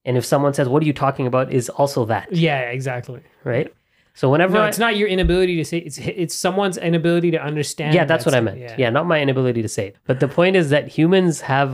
and 0.05 0.15
if 0.19 0.23
someone 0.23 0.53
says 0.53 0.67
what 0.69 0.83
are 0.83 0.85
you 0.85 0.93
talking 0.93 1.25
about 1.31 1.51
is 1.51 1.65
also 1.81 2.05
that 2.05 2.25
Yeah, 2.31 2.59
exactly. 2.77 3.21
right 3.43 3.73
so 4.13 4.29
whenever 4.33 4.53
No, 4.53 4.61
I- 4.61 4.67
it's 4.69 4.77
not 4.85 4.93
your 5.01 5.07
inability 5.15 5.55
to 5.61 5.65
say 5.71 5.77
it's 5.87 5.97
it's 6.23 6.35
someone's 6.45 6.77
inability 6.89 7.31
to 7.31 7.41
understand. 7.49 7.95
yeah 7.97 8.05
that's 8.05 8.23
that 8.25 8.31
what 8.33 8.37
i 8.37 8.41
meant 8.47 8.79
yeah. 8.81 8.91
not 8.99 9.05
my 9.13 9.19
inability 9.25 9.61
to 9.67 9.71
say 9.77 9.83
it 9.89 9.95
but 10.09 10.19
the 10.19 10.27
point 10.39 10.55
is 10.61 10.69
that 10.75 10.83
humans 10.99 11.41
have 11.53 11.69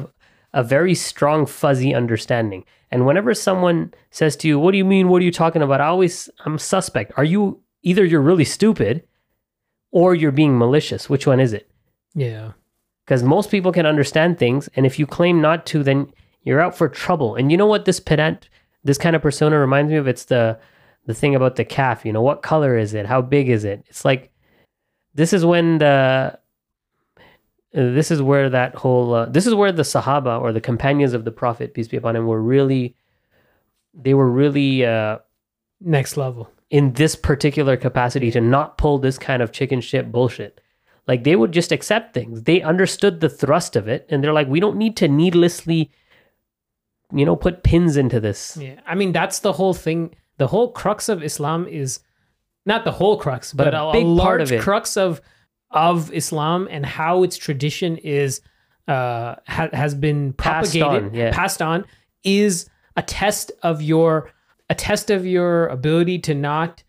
a 0.53 0.63
very 0.63 0.95
strong 0.95 1.45
fuzzy 1.45 1.93
understanding. 1.95 2.63
And 2.91 3.05
whenever 3.05 3.33
someone 3.33 3.93
says 4.11 4.35
to 4.37 4.47
you 4.47 4.59
what 4.59 4.71
do 4.71 4.77
you 4.77 4.85
mean? 4.85 5.09
What 5.09 5.21
are 5.21 5.25
you 5.25 5.31
talking 5.31 5.61
about? 5.61 5.81
I 5.81 5.87
always 5.87 6.29
i'm 6.45 6.57
suspect. 6.59 7.11
Are 7.17 7.23
you 7.23 7.59
either 7.83 8.05
you're 8.05 8.21
really 8.21 8.45
stupid 8.45 9.03
or 9.91 10.15
you're 10.15 10.31
being 10.31 10.57
malicious. 10.57 11.09
Which 11.09 11.27
one 11.27 11.39
is 11.39 11.53
it? 11.53 11.69
Yeah. 12.15 12.51
because 13.05 13.23
most 13.23 13.51
people 13.51 13.71
can 13.71 13.85
understand 13.85 14.37
things 14.37 14.69
and 14.75 14.85
if 14.85 14.99
you 14.99 15.05
claim 15.07 15.41
not 15.41 15.65
to 15.67 15.83
then 15.83 16.11
you're 16.43 16.61
out 16.61 16.77
for 16.77 16.87
trouble. 16.89 17.35
And 17.35 17.51
you 17.51 17.57
know 17.57 17.65
what 17.67 17.85
this 17.85 17.99
pedant 17.99 18.49
this 18.83 18.97
kind 18.97 19.15
of 19.15 19.21
persona 19.21 19.57
reminds 19.59 19.91
me 19.91 19.97
of? 19.97 20.07
It's 20.07 20.25
the 20.25 20.59
the 21.05 21.13
thing 21.13 21.35
about 21.35 21.55
the 21.55 21.65
calf. 21.65 22.05
You 22.05 22.13
know 22.13 22.21
what 22.21 22.41
color 22.43 22.77
is 22.77 22.93
it? 22.93 23.05
How 23.05 23.21
big 23.21 23.49
is 23.49 23.63
it? 23.65 23.83
It's 23.89 24.05
like 24.05 24.31
this 25.15 25.33
is 25.33 25.45
when 25.45 25.79
the 25.79 26.39
this 27.73 28.11
is 28.11 28.21
where 28.21 28.49
that 28.49 28.75
whole 28.75 29.13
uh, 29.13 29.25
this 29.25 29.45
is 29.47 29.53
where 29.55 29.71
the 29.71 29.83
sahaba 29.83 30.39
or 30.39 30.51
the 30.53 30.61
companions 30.61 31.13
of 31.13 31.25
the 31.25 31.31
prophet 31.31 31.73
peace 31.73 31.87
be 31.87 31.97
upon 31.97 32.15
him 32.15 32.25
were 32.27 32.41
really 32.41 32.95
they 33.93 34.13
were 34.13 34.29
really 34.29 34.85
uh 34.85 35.17
Next 35.85 36.15
level. 36.15 36.49
in 36.69 36.93
this 36.93 37.15
particular 37.15 37.75
capacity 37.75 38.31
to 38.31 38.39
not 38.41 38.77
pull 38.77 38.99
this 38.99 39.17
kind 39.17 39.41
of 39.41 39.51
chicken 39.51 39.81
shit 39.81 40.11
bullshit. 40.13 40.61
Like 41.07 41.25
they 41.25 41.35
would 41.35 41.51
just 41.51 41.73
accept 41.73 42.13
things. 42.13 42.43
They 42.43 42.61
understood 42.61 43.19
the 43.19 43.27
thrust 43.27 43.75
of 43.75 43.89
it 43.89 44.05
and 44.09 44.23
they're 44.23 44.31
like, 44.31 44.47
we 44.47 44.61
don't 44.61 44.77
need 44.77 44.95
to 44.97 45.09
needlessly, 45.09 45.91
you 47.13 47.25
know, 47.25 47.35
put 47.35 47.63
pins 47.63 47.97
into 47.97 48.19
this. 48.21 48.55
Yeah, 48.59 48.79
I 48.87 48.95
mean 48.95 49.11
that's 49.11 49.39
the 49.39 49.51
whole 49.53 49.73
thing. 49.73 50.15
The 50.37 50.47
whole 50.47 50.71
crux 50.71 51.09
of 51.09 51.21
Islam 51.21 51.67
is 51.67 51.99
not 52.65 52.85
the 52.85 52.91
whole 52.93 53.17
crux, 53.17 53.51
But 53.51 53.65
but, 53.65 53.73
a 53.73 53.83
a, 53.83 53.91
big 53.91 54.05
a 54.05 54.15
part 54.21 54.39
of 54.41 54.51
it. 54.51 54.61
crux 54.61 54.95
of 54.95 55.19
of 55.73 56.13
Islam 56.13 56.67
and 56.69 56.85
how 56.85 57.23
its 57.23 57.37
tradition 57.37 57.97
is 57.97 58.41
uh 58.87 59.35
ha- 59.47 59.69
has 59.73 59.95
been 59.95 60.33
Passed 60.33 60.73
propagated, 60.73 61.11
on, 61.11 61.13
yeah. 61.13 61.31
passed 61.31 61.61
on, 61.61 61.85
is 62.23 62.69
a 62.95 63.01
test 63.01 63.51
of 63.63 63.81
your 63.81 64.31
a 64.69 64.75
test 64.75 65.09
of 65.09 65.25
your 65.25 65.67
ability 65.67 66.19
to 66.19 66.33
not 66.33 66.83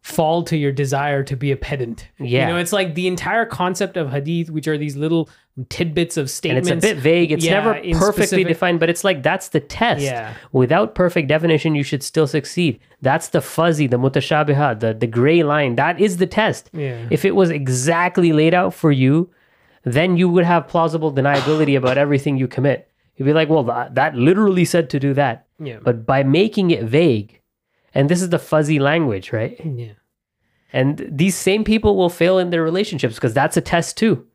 fall 0.00 0.42
to 0.42 0.56
your 0.56 0.72
desire 0.72 1.22
to 1.22 1.36
be 1.36 1.52
a 1.52 1.56
pedant. 1.56 2.08
Yeah. 2.18 2.48
You 2.48 2.54
know, 2.54 2.58
it's 2.58 2.72
like 2.72 2.94
the 2.94 3.06
entire 3.06 3.46
concept 3.46 3.96
of 3.96 4.10
hadith, 4.10 4.50
which 4.50 4.66
are 4.66 4.76
these 4.76 4.96
little 4.96 5.28
tidbits 5.68 6.16
of 6.16 6.30
statements. 6.30 6.68
And 6.70 6.78
it's 6.78 6.86
a 6.86 6.94
bit 6.94 7.02
vague. 7.02 7.30
It's 7.32 7.44
Yeah, 7.44 7.54
never 7.60 7.74
perfectly 7.74 8.26
specific- 8.26 8.48
defined, 8.48 8.80
but 8.80 8.88
it's 8.88 9.04
like 9.04 9.22
that's 9.22 9.48
the 9.48 9.60
test. 9.60 10.02
Yeah. 10.02 10.34
Without 10.52 10.94
perfect 10.94 11.28
definition, 11.28 11.74
you 11.74 11.82
should 11.82 12.02
still 12.02 12.26
succeed. 12.26 12.80
That's 13.02 13.28
the 13.28 13.40
fuzzy, 13.40 13.86
the 13.86 13.98
mutashabihat, 13.98 14.80
the, 14.80 14.94
the 14.94 15.06
gray 15.06 15.42
line. 15.42 15.76
That 15.76 16.00
is 16.00 16.16
the 16.16 16.26
test. 16.26 16.70
Yeah. 16.72 17.06
If 17.10 17.24
it 17.24 17.34
was 17.36 17.50
exactly 17.50 18.32
laid 18.32 18.54
out 18.54 18.72
for 18.72 18.90
you, 18.92 19.30
then 19.84 20.16
you 20.16 20.28
would 20.28 20.44
have 20.44 20.68
plausible 20.68 21.12
deniability 21.12 21.76
about 21.76 21.98
everything 21.98 22.36
you 22.38 22.48
commit. 22.48 22.88
You'd 23.16 23.26
be 23.26 23.32
like, 23.34 23.48
well, 23.50 23.64
that, 23.64 23.94
that 23.96 24.14
literally 24.16 24.64
said 24.64 24.88
to 24.90 24.98
do 25.00 25.12
that. 25.14 25.46
Yeah. 25.58 25.78
But 25.82 26.06
by 26.06 26.22
making 26.22 26.70
it 26.70 26.84
vague, 26.84 27.40
and 27.94 28.08
this 28.08 28.22
is 28.22 28.30
the 28.30 28.38
fuzzy 28.38 28.78
language, 28.78 29.32
right? 29.32 29.60
yeah. 29.64 29.92
And 30.72 31.06
these 31.12 31.36
same 31.36 31.64
people 31.64 31.96
will 31.96 32.08
fail 32.08 32.38
in 32.38 32.48
their 32.48 32.62
relationships 32.62 33.16
because 33.16 33.34
that's 33.34 33.58
a 33.58 33.60
test 33.60 33.98
too, 33.98 34.26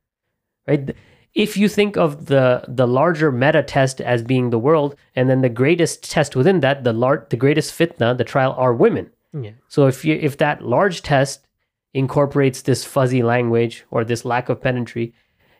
right? 0.67 0.95
If 1.33 1.55
you 1.55 1.69
think 1.69 1.97
of 1.97 2.25
the 2.25 2.63
the 2.67 2.87
larger 2.87 3.31
meta 3.31 3.63
test 3.63 4.01
as 4.01 4.23
being 4.23 4.49
the 4.49 4.59
world, 4.59 4.95
and 5.15 5.29
then 5.29 5.41
the 5.41 5.49
greatest 5.49 6.09
test 6.09 6.35
within 6.35 6.61
that, 6.61 6.83
the 6.83 6.93
lar- 6.93 7.27
the 7.29 7.37
greatest 7.37 7.77
fitna, 7.77 8.17
the 8.17 8.23
trial 8.23 8.55
are 8.57 8.73
women. 8.73 9.11
Yeah. 9.33 9.51
So 9.67 9.87
if 9.87 10.03
you 10.03 10.15
if 10.15 10.37
that 10.37 10.63
large 10.63 11.01
test 11.01 11.45
incorporates 11.93 12.61
this 12.61 12.85
fuzzy 12.85 13.23
language 13.23 13.85
or 13.91 14.03
this 14.03 14.25
lack 14.25 14.49
of 14.49 14.61
pedantry, 14.61 15.13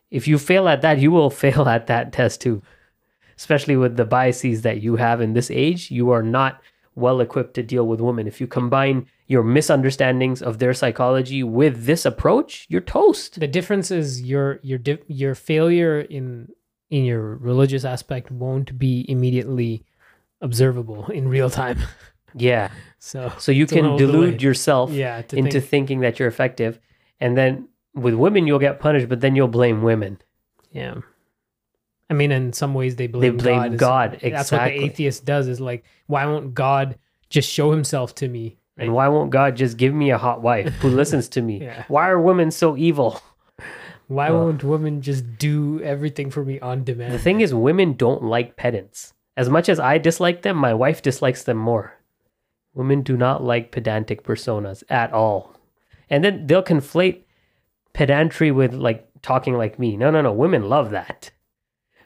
if 0.10 0.28
you 0.28 0.38
fail 0.38 0.68
at 0.68 0.82
that, 0.82 1.00
you 1.00 1.12
will 1.12 1.30
fail 1.44 1.68
at 1.68 1.88
that 1.88 2.14
test 2.14 2.42
too. 2.42 2.62
Especially 3.38 3.78
with 3.78 3.98
the 3.98 4.06
biases 4.06 4.64
that 4.64 4.82
you 4.82 4.96
have 4.96 5.22
in 5.22 5.34
this 5.34 5.52
age, 5.52 5.92
you 5.92 6.10
are 6.10 6.24
not 6.24 6.60
well 6.96 7.22
equipped 7.22 7.54
to 7.54 7.62
deal 7.62 7.86
with 7.86 8.02
women. 8.02 8.28
If 8.28 8.42
you 8.42 8.48
combine 8.48 9.06
your 9.28 9.44
misunderstandings 9.44 10.42
of 10.42 10.60
their 10.60 10.74
psychology 10.74 11.44
with 11.44 11.86
this 11.86 12.06
approach, 12.06 12.66
you're 12.70 12.82
toast. 12.82 13.40
the 13.40 13.48
difference 13.48 13.92
is 13.92 14.22
your 14.22 14.60
your 14.64 14.78
di- 14.80 15.04
your 15.08 15.36
failure 15.36 16.00
in 16.02 16.48
in 16.90 17.04
your 17.04 17.36
religious 17.36 17.84
aspect 17.84 18.32
won't 18.32 18.78
be 18.80 19.06
immediately 19.10 19.84
observable 20.42 21.08
in 21.08 21.28
real 21.28 21.50
time 21.50 21.78
Yeah. 22.34 22.70
so 23.00 23.32
So 23.40 23.52
you 23.52 23.66
can 23.66 23.98
delude 23.98 24.42
yourself 24.42 24.92
yeah 24.92 25.18
into 25.34 25.60
think, 25.60 25.66
thinking 25.70 26.00
that 26.02 26.20
you're 26.20 26.28
effective. 26.28 26.80
And 27.20 27.36
then 27.38 27.68
with 27.96 28.14
women, 28.14 28.46
you'll 28.46 28.60
get 28.60 28.80
punished, 28.80 29.10
but 29.10 29.22
then 29.22 29.36
you'll 29.36 29.48
blame 29.48 29.82
women. 29.82 30.20
yeah 30.72 30.96
i 32.10 32.14
mean 32.14 32.32
in 32.32 32.54
some 32.54 32.74
ways 32.74 32.96
they 32.96 33.08
blame 33.08 33.38
they 33.38 33.44
blame 33.44 33.76
god, 33.76 34.20
God, 34.22 34.32
that's 34.32 34.52
what 34.52 34.64
the 34.66 34.72
atheist 34.86 35.26
does 35.26 35.48
is 35.48 35.60
like 35.60 35.84
why 36.08 36.26
won't 36.26 36.54
god 36.54 36.98
just 37.30 37.50
show 37.50 37.72
himself 37.72 38.16
to 38.16 38.28
me 38.30 38.58
And 38.78 38.94
why 38.94 39.08
won't 39.08 39.32
God 39.32 39.56
just 39.56 39.78
give 39.78 39.94
me 39.94 40.12
a 40.12 40.18
hot 40.18 40.42
wife 40.42 40.74
who 40.76 40.90
listens 41.02 41.28
to 41.30 41.42
me? 41.42 41.62
Yeah. 41.64 41.86
Why 41.88 42.10
are 42.10 42.22
women 42.22 42.52
so 42.52 42.78
evil? 42.78 43.22
why 44.08 44.30
Uh. 44.30 44.34
won't 44.34 44.64
women 44.64 45.02
just 45.02 45.38
do 45.38 45.82
everything 45.82 46.30
for 46.32 46.46
me 46.46 46.60
on 46.60 46.84
demand 46.84 47.14
The 47.14 47.20
thing 47.20 47.42
is, 47.42 47.54
women 47.54 47.94
don't 47.94 48.24
like 48.24 48.56
pedants. 48.56 49.14
As 49.36 49.50
much 49.50 49.70
as 49.70 49.80
I 49.80 49.98
dislike 49.98 50.42
them, 50.42 50.58
my 50.58 50.74
wife 50.74 51.02
dislikes 51.02 51.44
them 51.44 51.58
more. 51.58 51.94
Women 52.74 53.02
do 53.02 53.18
not 53.18 53.44
like 53.44 53.72
pedantic 53.72 54.24
personas 54.24 54.84
at 54.90 55.12
all. 55.12 55.56
And 56.10 56.24
then 56.24 56.48
they'll 56.48 56.64
conflate 56.64 57.24
pedantry 57.94 58.52
with 58.52 58.74
like 58.74 59.08
talking 59.22 59.56
like 59.56 59.78
me. 59.80 59.98
No, 59.98 60.12
no, 60.12 60.22
no. 60.22 60.32
Women 60.32 60.70
love 60.70 60.92
that. 60.92 61.32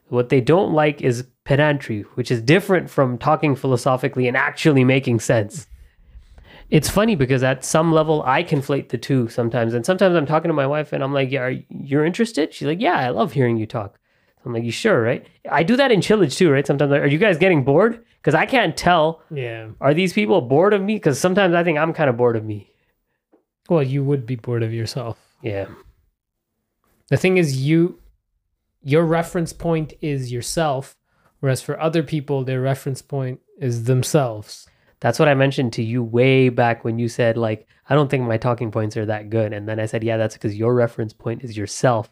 What 0.08 0.30
they 0.30 0.42
don't 0.42 0.74
like 0.74 1.02
is 1.02 1.28
pedantry, 1.44 2.02
which 2.16 2.32
is 2.32 2.42
different 2.42 2.90
from 2.90 3.18
talking 3.18 3.56
philosophically 3.56 4.28
and 4.28 4.36
actually 4.36 4.84
making 4.84 5.20
sense. 5.20 5.68
It's 6.72 6.90
funny 6.90 7.16
because 7.16 7.44
at 7.44 7.64
some 7.66 7.92
level 7.92 8.24
I 8.26 8.44
conflate 8.44 8.90
the 8.90 8.98
two 8.98 9.28
sometimes, 9.28 9.74
and 9.74 9.86
sometimes 9.86 10.16
I'm 10.16 10.26
talking 10.26 10.50
to 10.50 10.54
my 10.54 10.66
wife 10.66 10.94
and 10.94 11.04
I'm 11.04 11.14
like, 11.14 11.30
"Yeah, 11.32 11.42
are 11.42 11.50
you- 11.52 11.64
you're 11.70 12.06
interested?" 12.06 12.54
She's 12.54 12.68
like, 12.68 12.80
"Yeah, 12.82 12.96
I 12.98 13.10
love 13.10 13.34
hearing 13.34 13.58
you 13.58 13.66
talk." 13.68 14.00
I'm 14.46 14.54
like, 14.54 14.64
"You 14.64 14.72
sure, 14.72 15.02
right?" 15.02 15.28
I 15.50 15.64
do 15.64 15.76
that 15.76 15.92
in 15.92 16.00
Chillage 16.00 16.38
too, 16.38 16.50
right? 16.52 16.66
Sometimes, 16.66 16.90
like, 16.92 17.02
are 17.02 17.08
you 17.08 17.18
guys 17.20 17.38
getting 17.38 17.64
bored? 17.64 18.00
Because 18.20 18.34
I 18.36 18.46
can't 18.46 18.76
tell. 18.78 19.22
Yeah. 19.30 19.68
Are 19.82 19.94
these 19.94 20.14
people 20.14 20.42
bored 20.42 20.74
of 20.74 20.82
me? 20.82 20.96
Because 20.96 21.20
sometimes 21.20 21.54
I 21.54 21.64
think 21.64 21.78
I'm 21.78 21.92
kind 21.94 22.10
of 22.10 22.18
bored 22.18 22.36
of 22.38 22.46
me. 22.46 22.72
Well, 23.70 23.84
you 23.84 24.04
would 24.04 24.26
be 24.26 24.36
bored 24.36 24.64
of 24.64 24.74
yourself. 24.74 25.18
Yeah, 25.44 25.66
The 27.10 27.18
thing 27.18 27.38
is, 27.38 27.62
you, 27.68 28.00
your 28.84 29.04
reference 29.06 29.52
point 29.54 29.94
is 30.02 30.32
yourself, 30.32 30.96
whereas 31.42 31.62
for 31.62 31.78
other 31.80 32.04
people, 32.04 32.44
their 32.46 32.62
reference 32.62 33.02
point 33.02 33.42
is 33.60 33.84
themselves. 33.84 34.68
That's 35.02 35.20
what 35.20 35.28
I 35.28 35.34
mentioned 35.34 35.74
to 35.74 35.84
you 35.84 36.02
way 36.02 36.48
back 36.48 36.86
when 36.86 36.98
you 36.98 37.10
said 37.10 37.36
like, 37.36 37.68
"I 37.90 37.96
don't 37.96 38.10
think 38.10 38.24
my 38.24 38.38
talking 38.38 38.72
points 38.72 38.96
are 38.96 39.06
that 39.08 39.30
good," 39.30 39.52
and 39.52 39.68
then 39.68 39.80
I 39.80 39.86
said, 39.86 40.04
"Yeah, 40.04 40.16
that's 40.16 40.36
because 40.36 40.56
your 40.56 40.74
reference 40.74 41.12
point 41.12 41.44
is 41.44 41.58
yourself." 41.58 42.10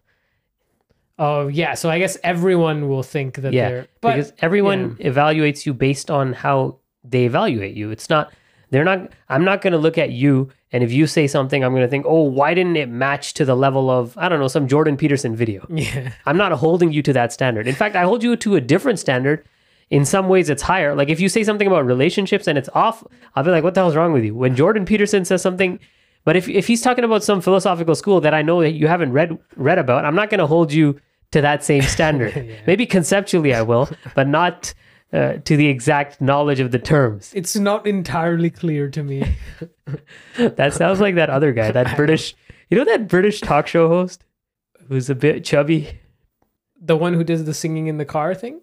Oh 1.18 1.48
yeah, 1.48 1.76
so 1.76 1.90
I 1.90 2.00
guess 2.00 2.18
everyone 2.24 2.90
will 2.90 3.04
think 3.04 3.36
that 3.36 3.54
yeah, 3.54 3.70
they're 3.70 3.88
but 4.02 4.16
because 4.16 4.34
everyone 4.40 4.96
evaluates 4.96 5.66
you 5.66 5.74
based 5.74 6.12
on 6.12 6.34
how 6.34 6.78
they 7.04 7.26
evaluate 7.26 7.76
you. 7.76 7.92
It's 7.92 8.10
not 8.10 8.34
they're 8.72 8.84
not 8.84 9.12
I'm 9.30 9.46
not 9.46 9.62
going 9.62 9.74
to 9.74 9.80
look 9.80 9.98
at 9.98 10.12
you 10.12 10.50
and 10.72 10.84
if 10.84 10.92
you 10.92 11.08
say 11.08 11.28
something 11.28 11.64
I'm 11.64 11.72
going 11.72 11.84
to 11.84 11.90
think, 11.90 12.06
"Oh, 12.08 12.24
why 12.24 12.54
didn't 12.54 12.78
it 12.78 12.90
match 12.90 13.34
to 13.36 13.46
the 13.46 13.56
level 13.56 13.90
of 13.90 14.18
I 14.18 14.30
don't 14.30 14.40
know, 14.40 14.48
some 14.48 14.68
Jordan 14.68 14.98
Peterson 14.98 15.36
video?" 15.36 15.66
yeah, 15.70 16.12
I'm 16.26 16.38
not 16.38 16.52
holding 16.54 16.92
you 16.92 17.02
to 17.04 17.14
that 17.14 17.34
standard. 17.34 17.68
In 17.68 17.76
fact, 17.76 17.96
I 17.96 18.04
hold 18.04 18.24
you 18.24 18.36
to 18.38 18.56
a 18.56 18.62
different 18.62 19.00
standard. 19.00 19.46
In 19.90 20.06
some 20.06 20.30
ways 20.30 20.50
it's 20.50 20.62
higher. 20.62 20.94
Like 20.96 21.10
if 21.10 21.20
you 21.20 21.30
say 21.30 21.44
something 21.44 21.68
about 21.68 21.86
relationships 21.86 22.48
and 22.48 22.58
it's 22.58 22.70
off, 22.74 23.04
I'll 23.36 23.44
be 23.44 23.52
like, 23.52 23.64
"What 23.64 23.74
the 23.74 23.82
hell's 23.82 23.96
wrong 23.96 24.14
with 24.14 24.24
you?" 24.24 24.36
When 24.36 24.56
Jordan 24.56 24.86
Peterson 24.86 25.26
says 25.26 25.42
something 25.42 25.80
but 26.26 26.36
if, 26.36 26.48
if 26.50 26.68
he's 26.68 26.82
talking 26.82 27.04
about 27.04 27.24
some 27.24 27.42
philosophical 27.42 27.96
school 27.96 28.22
that 28.22 28.34
I 28.34 28.42
know 28.42 28.62
that 28.62 28.72
you 28.72 28.88
haven't 28.88 29.14
read 29.14 29.38
read 29.56 29.80
about, 29.80 30.06
I'm 30.06 30.16
not 30.16 30.30
going 30.30 30.40
to 30.40 30.48
hold 30.48 30.72
you 30.72 31.00
to 31.32 31.42
that 31.42 31.64
same 31.64 31.82
standard. 31.84 32.36
Yeah. 32.50 32.56
Maybe 32.68 32.86
conceptually 32.86 33.54
I 33.54 33.62
will, 33.62 33.90
but 34.16 34.28
not 34.28 34.74
uh, 35.14 35.34
to 35.46 35.58
the 35.58 35.68
exact 35.68 36.22
knowledge 36.22 36.60
of 36.60 36.72
the 36.72 36.80
terms. 36.80 37.32
it's 37.34 37.56
not 37.56 37.88
entirely 37.88 38.50
clear 38.50 38.90
to 38.90 39.04
me. 39.04 39.36
That 40.38 40.74
sounds 40.74 41.00
like 41.00 41.16
that 41.16 41.30
other 41.30 41.52
guy, 41.52 41.72
that 41.72 41.96
British, 42.02 42.36
you 42.70 42.78
know, 42.78 42.86
that 42.86 43.08
British 43.08 43.42
talk 43.42 43.66
show 43.66 43.88
host 43.88 44.24
who's 44.88 45.10
a 45.10 45.16
bit 45.16 45.44
chubby. 45.44 46.00
the 46.80 46.96
one 46.96 47.14
who 47.16 47.24
does 47.24 47.46
the 47.46 47.54
singing 47.54 47.88
in 47.88 47.98
the 47.98 48.06
car 48.06 48.36
thing. 48.36 48.62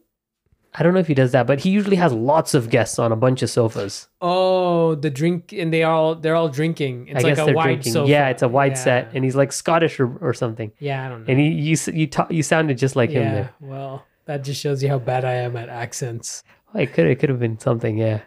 I 0.79 0.83
don't 0.83 0.93
know 0.93 1.01
if 1.01 1.07
he 1.07 1.15
does 1.15 1.33
that, 1.33 1.47
but 1.47 1.61
he 1.61 1.71
usually 1.71 1.97
has 1.97 2.13
lots 2.13 2.53
of 2.53 2.69
guests 2.69 2.99
on 2.99 3.11
a 3.11 3.17
bunch 3.17 3.43
of 3.43 3.49
sofas. 3.49 4.09
Oh, 4.21 4.95
the 4.95 5.09
drink, 5.09 5.53
and 5.53 5.73
they 5.73 5.85
all 5.85 6.15
they're 6.15 6.35
all 6.37 6.49
drinking. 6.51 7.09
It's 7.09 7.25
I 7.25 7.29
like 7.29 7.37
guess 7.37 7.43
a 7.43 7.47
they're 7.47 7.55
wide 7.55 7.65
drinking. 7.65 7.93
sofa. 7.93 8.11
Yeah, 8.11 8.29
it's 8.29 8.43
a 8.43 8.49
wide 8.49 8.73
Yeah. 8.73 8.85
set, 8.85 9.11
and 9.15 9.25
he's 9.25 9.37
like 9.37 9.53
Scottish 9.53 9.99
or, 9.99 10.15
or 10.19 10.35
something. 10.35 10.73
yeah, 10.79 11.07
I 11.07 11.09
don't 11.09 11.25
know. 11.25 11.31
And 11.31 11.41
he, 11.41 11.49
you 11.49 11.77
you 11.95 12.07
ta- 12.07 12.27
you 12.31 12.43
sounded 12.43 12.77
just 12.79 12.95
like 12.97 13.11
him 13.11 13.25
there. 13.25 13.55
yeah, 13.61 13.67
well, 13.69 14.05
that 14.27 14.45
just 14.45 14.61
shows 14.61 14.83
you 14.83 14.89
how 14.91 14.99
bad 14.99 15.25
I 15.25 15.33
am 15.35 15.57
at 15.57 15.69
accents. 15.69 16.43
Oh, 16.75 16.79
it 16.81 16.93
could, 16.93 17.07
it 17.07 17.17
could 17.21 17.31
have 17.31 17.39
been 17.41 17.59
something. 17.59 17.97
Yeah. 17.97 18.21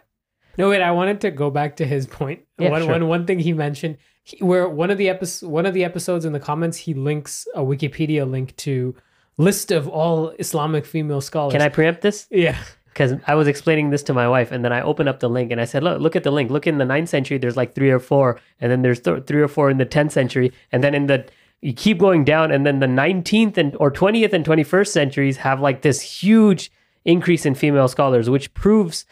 No, 0.58 0.68
wait. 0.70 0.82
I 0.82 0.90
wanted 0.90 1.20
to 1.20 1.30
go 1.30 1.50
back 1.50 1.76
to 1.76 1.86
his 1.86 2.06
point. 2.06 2.40
Yeah, 2.58 2.70
one, 2.70 2.82
sure. 2.82 2.90
one, 2.90 3.06
one 3.08 3.26
thing 3.26 3.38
he 3.38 3.52
mentioned, 3.52 3.96
he, 4.24 4.42
where 4.42 4.68
one 4.68 4.90
of 4.90 4.98
the 4.98 5.08
episodes, 5.08 5.48
one 5.48 5.66
of 5.66 5.72
the 5.74 5.84
episodes 5.84 6.24
in 6.24 6.32
the 6.32 6.40
comments, 6.40 6.76
he 6.78 6.94
links 6.94 7.46
a 7.54 7.60
Wikipedia 7.60 8.28
link 8.28 8.56
to 8.56 8.96
list 9.40 9.70
of 9.70 9.88
all 9.88 10.28
Islamic 10.38 10.84
female 10.86 11.20
scholars. 11.20 11.52
Can 11.52 11.62
I 11.62 11.68
preempt 11.68 12.00
this? 12.02 12.26
Yeah. 12.30 12.58
because 12.92 13.12
I 13.26 13.34
was 13.34 13.48
explaining 13.48 13.90
this 13.90 14.02
to 14.04 14.12
my 14.14 14.28
wife, 14.28 14.52
and 14.52 14.64
then 14.64 14.72
I 14.72 14.82
opened 14.82 15.08
up 15.08 15.20
the 15.20 15.28
link 15.30 15.50
and 15.52 15.60
I 15.60 15.64
said, 15.64 15.82
"Look, 15.82 16.00
look 16.00 16.16
at 16.16 16.24
the 16.24 16.30
link. 16.30 16.50
Look 16.50 16.66
in 16.66 16.78
the 16.78 16.84
ninth 16.84 17.08
century. 17.08 17.38
There's 17.38 17.56
like 17.56 17.74
three 17.74 17.90
or 17.90 17.98
four, 17.98 18.40
and 18.60 18.70
then 18.70 18.82
there's 18.82 19.00
th- 19.00 19.24
three 19.26 19.40
or 19.40 19.48
four 19.48 19.70
in 19.70 19.78
the 19.78 19.84
tenth 19.86 20.12
century, 20.12 20.52
and 20.72 20.82
then 20.84 20.94
in 20.94 21.06
the 21.06 21.24
you 21.62 21.72
keep 21.72 21.98
going 21.98 22.24
down, 22.24 22.50
and 22.50 22.66
then 22.66 22.80
the 22.80 22.86
nineteenth 23.04 23.56
and 23.58 23.74
or 23.76 23.90
twentieth 23.90 24.32
and 24.32 24.44
twenty 24.44 24.64
first 24.64 24.92
centuries 24.92 25.36
have 25.38 25.60
like 25.60 25.82
this 25.82 26.00
huge 26.22 26.70
increase 27.04 27.46
in 27.46 27.54
female 27.54 27.88
scholars, 27.88 28.28
which 28.28 28.52
proves." 28.54 29.06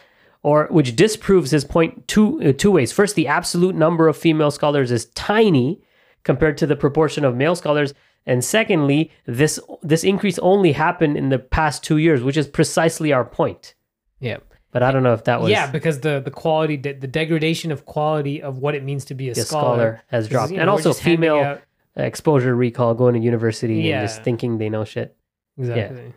Or 0.45 0.69
which 0.71 0.95
disproves 0.95 1.51
his 1.51 1.64
point 1.64 2.07
two 2.07 2.41
uh, 2.41 2.53
two 2.53 2.71
ways. 2.71 2.93
First, 2.93 3.17
the 3.17 3.27
absolute 3.27 3.75
number 3.75 4.07
of 4.07 4.17
female 4.17 4.53
scholars 4.53 4.93
is 4.93 5.07
tiny 5.07 5.81
compared 6.23 6.57
to 6.59 6.67
the 6.67 6.77
proportion 6.77 7.25
of 7.25 7.35
male 7.35 7.57
scholars, 7.57 7.93
and 8.29 8.45
secondly, 8.45 9.11
this 9.27 9.59
this 9.83 10.05
increase 10.05 10.38
only 10.41 10.73
happened 10.73 11.17
in 11.17 11.31
the 11.31 11.38
past 11.38 11.83
two 11.83 11.97
years, 11.97 12.23
which 12.23 12.37
is 12.37 12.47
precisely 12.47 13.12
our 13.12 13.25
point. 13.25 13.75
Yeah. 14.21 14.37
But 14.71 14.83
I 14.83 14.93
don't 14.93 15.03
know 15.03 15.14
if 15.14 15.25
that 15.25 15.41
was 15.41 15.51
yeah, 15.51 15.71
because 15.71 16.01
the 16.01 16.21
the 16.21 16.31
quality, 16.31 16.77
de- 16.77 16.93
the 16.93 17.07
degradation 17.09 17.73
of 17.73 17.87
quality 17.87 18.43
of 18.43 18.59
what 18.59 18.75
it 18.75 18.85
means 18.85 19.05
to 19.07 19.14
be 19.14 19.29
a 19.29 19.33
a 19.33 19.35
scholar, 19.35 19.47
scholar 19.47 20.03
has 20.09 20.29
dropped. 20.29 20.51
you 20.51 20.57
know, 20.59 20.61
and 20.62 20.71
also 20.71 20.93
female 20.93 21.37
out- 21.37 21.62
exposure 21.97 22.55
recall 22.55 22.95
going 22.95 23.14
to 23.14 23.21
university 23.21 23.77
Yeah. 23.77 24.01
and 24.01 24.09
just 24.09 24.23
thinking 24.23 24.59
they 24.59 24.69
know 24.69 24.85
shit. 24.85 25.17
exactly. 25.59 26.12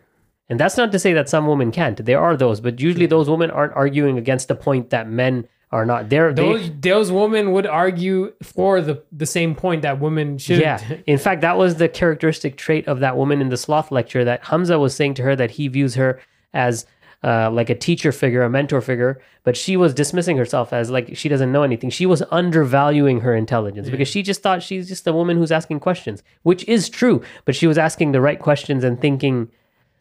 And 0.48 0.60
that's 0.60 0.76
not 0.76 0.92
to 0.92 0.98
say 0.98 1.14
that 1.14 1.30
some 1.30 1.46
women 1.46 1.70
can't. 1.72 2.04
There 2.04 2.20
are 2.20 2.36
those, 2.36 2.60
but 2.60 2.78
usually 2.78 3.06
those 3.06 3.28
women 3.30 3.50
aren't 3.50 3.72
arguing 3.72 4.18
against 4.18 4.48
the 4.48 4.54
point 4.54 4.90
that 4.90 5.08
men 5.08 5.48
are 5.72 5.86
not. 5.86 6.10
They're 6.10 6.32
they, 6.32 6.42
Those 6.42 6.70
those 6.80 7.12
women 7.12 7.52
would 7.52 7.66
argue 7.66 8.32
for 8.42 8.80
the 8.80 9.02
the 9.10 9.26
same 9.26 9.54
point 9.54 9.82
that 9.82 10.00
women 10.00 10.38
should. 10.38 10.60
yeah. 10.60 10.98
In 11.06 11.18
fact, 11.18 11.40
that 11.40 11.56
was 11.56 11.76
the 11.76 11.88
characteristic 11.88 12.56
trait 12.56 12.86
of 12.86 13.00
that 13.00 13.16
woman 13.16 13.40
in 13.40 13.48
the 13.48 13.56
sloth 13.56 13.90
lecture 13.90 14.24
that 14.24 14.44
Hamza 14.44 14.78
was 14.78 14.94
saying 14.94 15.14
to 15.14 15.22
her 15.22 15.34
that 15.34 15.52
he 15.52 15.68
views 15.68 15.94
her 15.94 16.20
as 16.52 16.86
uh, 17.24 17.50
like 17.50 17.70
a 17.70 17.74
teacher 17.74 18.12
figure, 18.12 18.42
a 18.42 18.50
mentor 18.50 18.80
figure, 18.80 19.20
but 19.44 19.56
she 19.56 19.76
was 19.76 19.94
dismissing 19.94 20.36
herself 20.36 20.72
as 20.72 20.90
like 20.90 21.16
she 21.16 21.28
doesn't 21.28 21.52
know 21.52 21.62
anything. 21.62 21.88
She 21.88 22.04
was 22.04 22.22
undervaluing 22.30 23.20
her 23.20 23.34
intelligence 23.34 23.88
because 23.88 24.08
she 24.08 24.22
just 24.22 24.42
thought 24.42 24.62
she's 24.62 24.88
just 24.88 25.06
a 25.06 25.12
woman 25.12 25.38
who's 25.38 25.52
asking 25.52 25.80
questions, 25.80 26.22
which 26.42 26.64
is 26.68 26.88
true, 26.88 27.22
but 27.44 27.54
she 27.54 27.66
was 27.66 27.78
asking 27.78 28.12
the 28.12 28.20
right 28.20 28.38
questions 28.38 28.84
and 28.84 29.00
thinking 29.00 29.48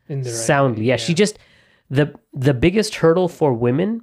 in 0.10 0.24
right 0.24 0.28
soundly. 0.28 0.82
way, 0.82 0.88
Yeah, 0.88 0.96
she 0.98 1.14
just 1.14 1.38
the 1.90 2.14
the 2.34 2.54
biggest 2.54 2.96
hurdle 2.96 3.30
for 3.30 3.54
women 3.54 4.02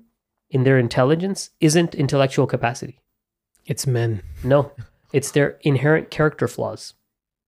in 0.51 0.65
their 0.65 0.79
intelligence 0.79 1.51
isn't 1.61 1.95
intellectual 1.95 2.47
capacity. 2.47 3.01
It's 3.67 3.87
men. 3.87 4.23
No, 4.43 4.73
it's 5.13 5.31
their 5.33 5.59
inherent 5.63 6.11
character 6.11 6.49
flaws. 6.49 6.95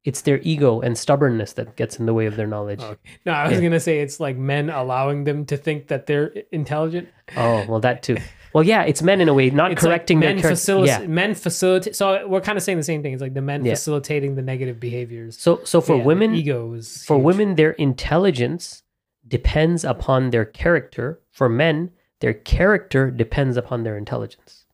It's 0.05 0.23
their 0.23 0.41
ego 0.43 0.81
and 0.81 0.97
stubbornness 0.97 1.53
that 1.55 1.77
gets 1.77 1.99
in 1.99 2.07
the 2.07 2.15
way 2.15 2.25
of 2.27 2.37
their 2.37 2.47
knowledge. 2.47 2.81
Okay. 2.81 2.97
No, 3.27 3.33
I 3.33 3.49
was 3.49 3.59
Yeah. 3.59 3.65
gonna 3.65 3.81
say 3.81 4.01
it's 4.01 4.19
like 4.19 4.37
men 4.37 4.71
allowing 4.71 5.25
them 5.25 5.45
to 5.47 5.57
think 5.59 5.89
that 5.89 6.07
they're 6.07 6.33
intelligent. 6.53 7.09
Oh, 7.37 7.65
well, 7.69 7.81
that 7.81 8.03
too. 8.03 8.17
Well, 8.55 8.65
yeah, 8.65 8.83
it's 8.83 9.03
men 9.03 9.21
in 9.21 9.29
a 9.29 9.35
way, 9.35 9.51
not 9.51 9.71
It's 9.73 9.83
like 9.83 9.91
correcting 9.91 10.19
men 10.19 10.37
their 10.37 10.43
character. 10.43 10.57
facilitate. 10.57 11.01
Yeah. 11.03 11.07
Men 11.07 11.35
facilitate. 11.35 11.95
So 11.97 12.27
we're 12.27 12.41
kind 12.41 12.57
of 12.59 12.65
saying 12.65 12.79
the 12.79 12.85
same 12.85 13.03
thing. 13.03 13.13
It's 13.13 13.23
like 13.23 13.35
the 13.35 13.43
men 13.43 13.65
Yeah. 13.65 13.75
facilitating 13.75 14.35
the 14.35 14.43
negative 14.43 14.81
behaviors. 14.81 15.39
So, 15.39 15.61
so 15.65 15.81
for 15.81 15.97
Yeah, 15.97 16.03
women, 16.05 16.35
egos. 16.35 17.05
for 17.05 17.17
huge. 17.19 17.25
women, 17.27 17.55
their 17.57 17.73
intelligence 17.73 18.83
depends 19.29 19.85
upon 19.85 20.31
their 20.31 20.45
character. 20.45 21.21
For 21.31 21.49
men, 21.49 21.91
their 22.21 22.35
character 22.35 23.11
depends 23.11 23.57
upon 23.57 23.83
their 23.83 23.97
intelligence. 23.97 24.65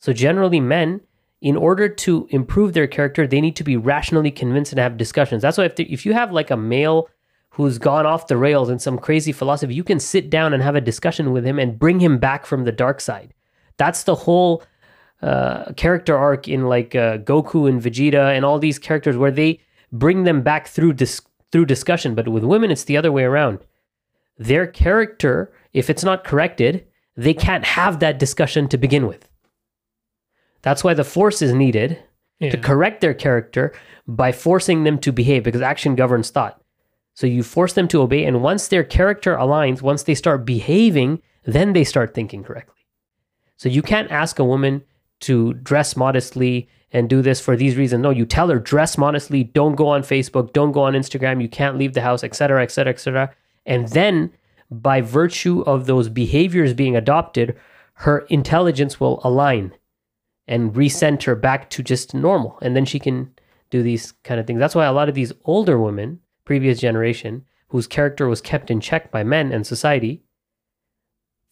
So 0.00 0.12
generally, 0.12 0.60
men, 0.60 1.00
in 1.40 1.56
order 1.56 1.88
to 1.88 2.26
improve 2.30 2.72
their 2.72 2.86
character, 2.86 3.26
they 3.26 3.40
need 3.40 3.56
to 3.56 3.64
be 3.64 3.76
rationally 3.76 4.30
convinced 4.30 4.72
and 4.72 4.78
have 4.78 4.96
discussions. 4.96 5.42
That's 5.42 5.58
why 5.58 5.64
if, 5.64 5.78
if 5.78 6.06
you 6.06 6.12
have 6.12 6.32
like 6.32 6.50
a 6.50 6.56
male 6.56 7.08
who's 7.50 7.78
gone 7.78 8.06
off 8.06 8.26
the 8.26 8.36
rails 8.36 8.68
in 8.68 8.78
some 8.78 8.98
crazy 8.98 9.32
philosophy, 9.32 9.74
you 9.74 9.84
can 9.84 10.00
sit 10.00 10.30
down 10.30 10.52
and 10.52 10.62
have 10.62 10.74
a 10.74 10.80
discussion 10.80 11.32
with 11.32 11.44
him 11.44 11.58
and 11.58 11.78
bring 11.78 12.00
him 12.00 12.18
back 12.18 12.46
from 12.46 12.64
the 12.64 12.72
dark 12.72 13.00
side. 13.00 13.32
That's 13.76 14.04
the 14.04 14.14
whole 14.14 14.62
uh, 15.22 15.72
character 15.72 16.16
arc 16.16 16.48
in 16.48 16.68
like 16.68 16.94
uh, 16.94 17.18
Goku 17.18 17.68
and 17.68 17.80
Vegeta 17.80 18.36
and 18.36 18.44
all 18.44 18.58
these 18.58 18.78
characters 18.78 19.16
where 19.16 19.30
they 19.30 19.60
bring 19.92 20.24
them 20.24 20.42
back 20.42 20.66
through 20.66 20.94
dis- 20.94 21.22
through 21.52 21.66
discussion. 21.66 22.14
But 22.14 22.28
with 22.28 22.44
women, 22.44 22.70
it's 22.70 22.84
the 22.84 22.96
other 22.96 23.12
way 23.12 23.24
around. 23.24 23.60
Their 24.36 24.66
character, 24.66 25.52
if 25.74 25.90
it's 25.90 26.04
not 26.04 26.24
corrected, 26.24 26.86
they 27.16 27.34
can't 27.34 27.64
have 27.64 28.00
that 28.00 28.18
discussion 28.18 28.68
to 28.68 28.78
begin 28.78 29.06
with. 29.06 29.28
That's 30.62 30.82
why 30.82 30.94
the 30.94 31.04
force 31.04 31.42
is 31.42 31.52
needed 31.52 31.98
Yeah. 32.40 32.50
to 32.50 32.56
correct 32.56 33.00
their 33.00 33.14
character 33.14 33.72
by 34.08 34.32
forcing 34.32 34.84
them 34.84 34.98
to 34.98 35.12
behave 35.12 35.44
because 35.44 35.60
action 35.62 35.94
governs 35.94 36.30
thought. 36.30 36.60
So 37.14 37.26
you 37.28 37.42
force 37.44 37.74
them 37.74 37.86
to 37.88 38.02
obey, 38.02 38.24
and 38.24 38.42
once 38.42 38.66
their 38.66 38.82
character 38.82 39.36
aligns, 39.36 39.82
once 39.82 40.02
they 40.02 40.16
start 40.16 40.44
behaving, 40.44 41.22
then 41.44 41.72
they 41.74 41.84
start 41.84 42.12
thinking 42.12 42.42
correctly. 42.42 42.74
So 43.56 43.68
you 43.68 43.82
can't 43.82 44.10
ask 44.10 44.38
a 44.40 44.44
woman 44.44 44.82
to 45.20 45.54
dress 45.54 45.96
modestly 45.96 46.68
and 46.90 47.08
do 47.08 47.22
this 47.22 47.40
for 47.40 47.56
these 47.56 47.76
reasons. 47.76 48.02
No, 48.02 48.10
you 48.10 48.26
tell 48.26 48.48
her 48.48 48.58
dress 48.58 48.98
modestly, 48.98 49.44
don't 49.44 49.76
go 49.76 49.86
on 49.86 50.02
Facebook, 50.02 50.52
don't 50.52 50.72
go 50.72 50.82
on 50.82 50.94
Instagram, 50.94 51.40
you 51.40 51.48
can't 51.48 51.78
leave 51.78 51.94
the 51.94 52.00
house, 52.00 52.24
etc., 52.24 52.62
etc., 52.62 52.92
etc. 52.92 53.30
And 53.64 53.88
then 53.88 54.32
by 54.70 55.00
virtue 55.00 55.62
of 55.62 55.86
those 55.86 56.08
behaviors 56.08 56.74
being 56.74 56.96
adopted, 56.96 57.56
her 57.94 58.20
intelligence 58.28 58.98
will 58.98 59.20
align 59.22 59.72
and 60.46 60.74
recenter 60.74 61.40
back 61.40 61.70
to 61.70 61.82
just 61.82 62.14
normal. 62.14 62.58
And 62.60 62.76
then 62.76 62.84
she 62.84 62.98
can 62.98 63.32
do 63.70 63.82
these 63.82 64.12
kind 64.24 64.40
of 64.40 64.46
things. 64.46 64.58
That's 64.58 64.74
why 64.74 64.86
a 64.86 64.92
lot 64.92 65.08
of 65.08 65.14
these 65.14 65.32
older 65.44 65.78
women, 65.78 66.20
previous 66.44 66.80
generation, 66.80 67.44
whose 67.68 67.86
character 67.86 68.28
was 68.28 68.40
kept 68.40 68.70
in 68.70 68.80
check 68.80 69.10
by 69.10 69.24
men 69.24 69.52
and 69.52 69.66
society, 69.66 70.22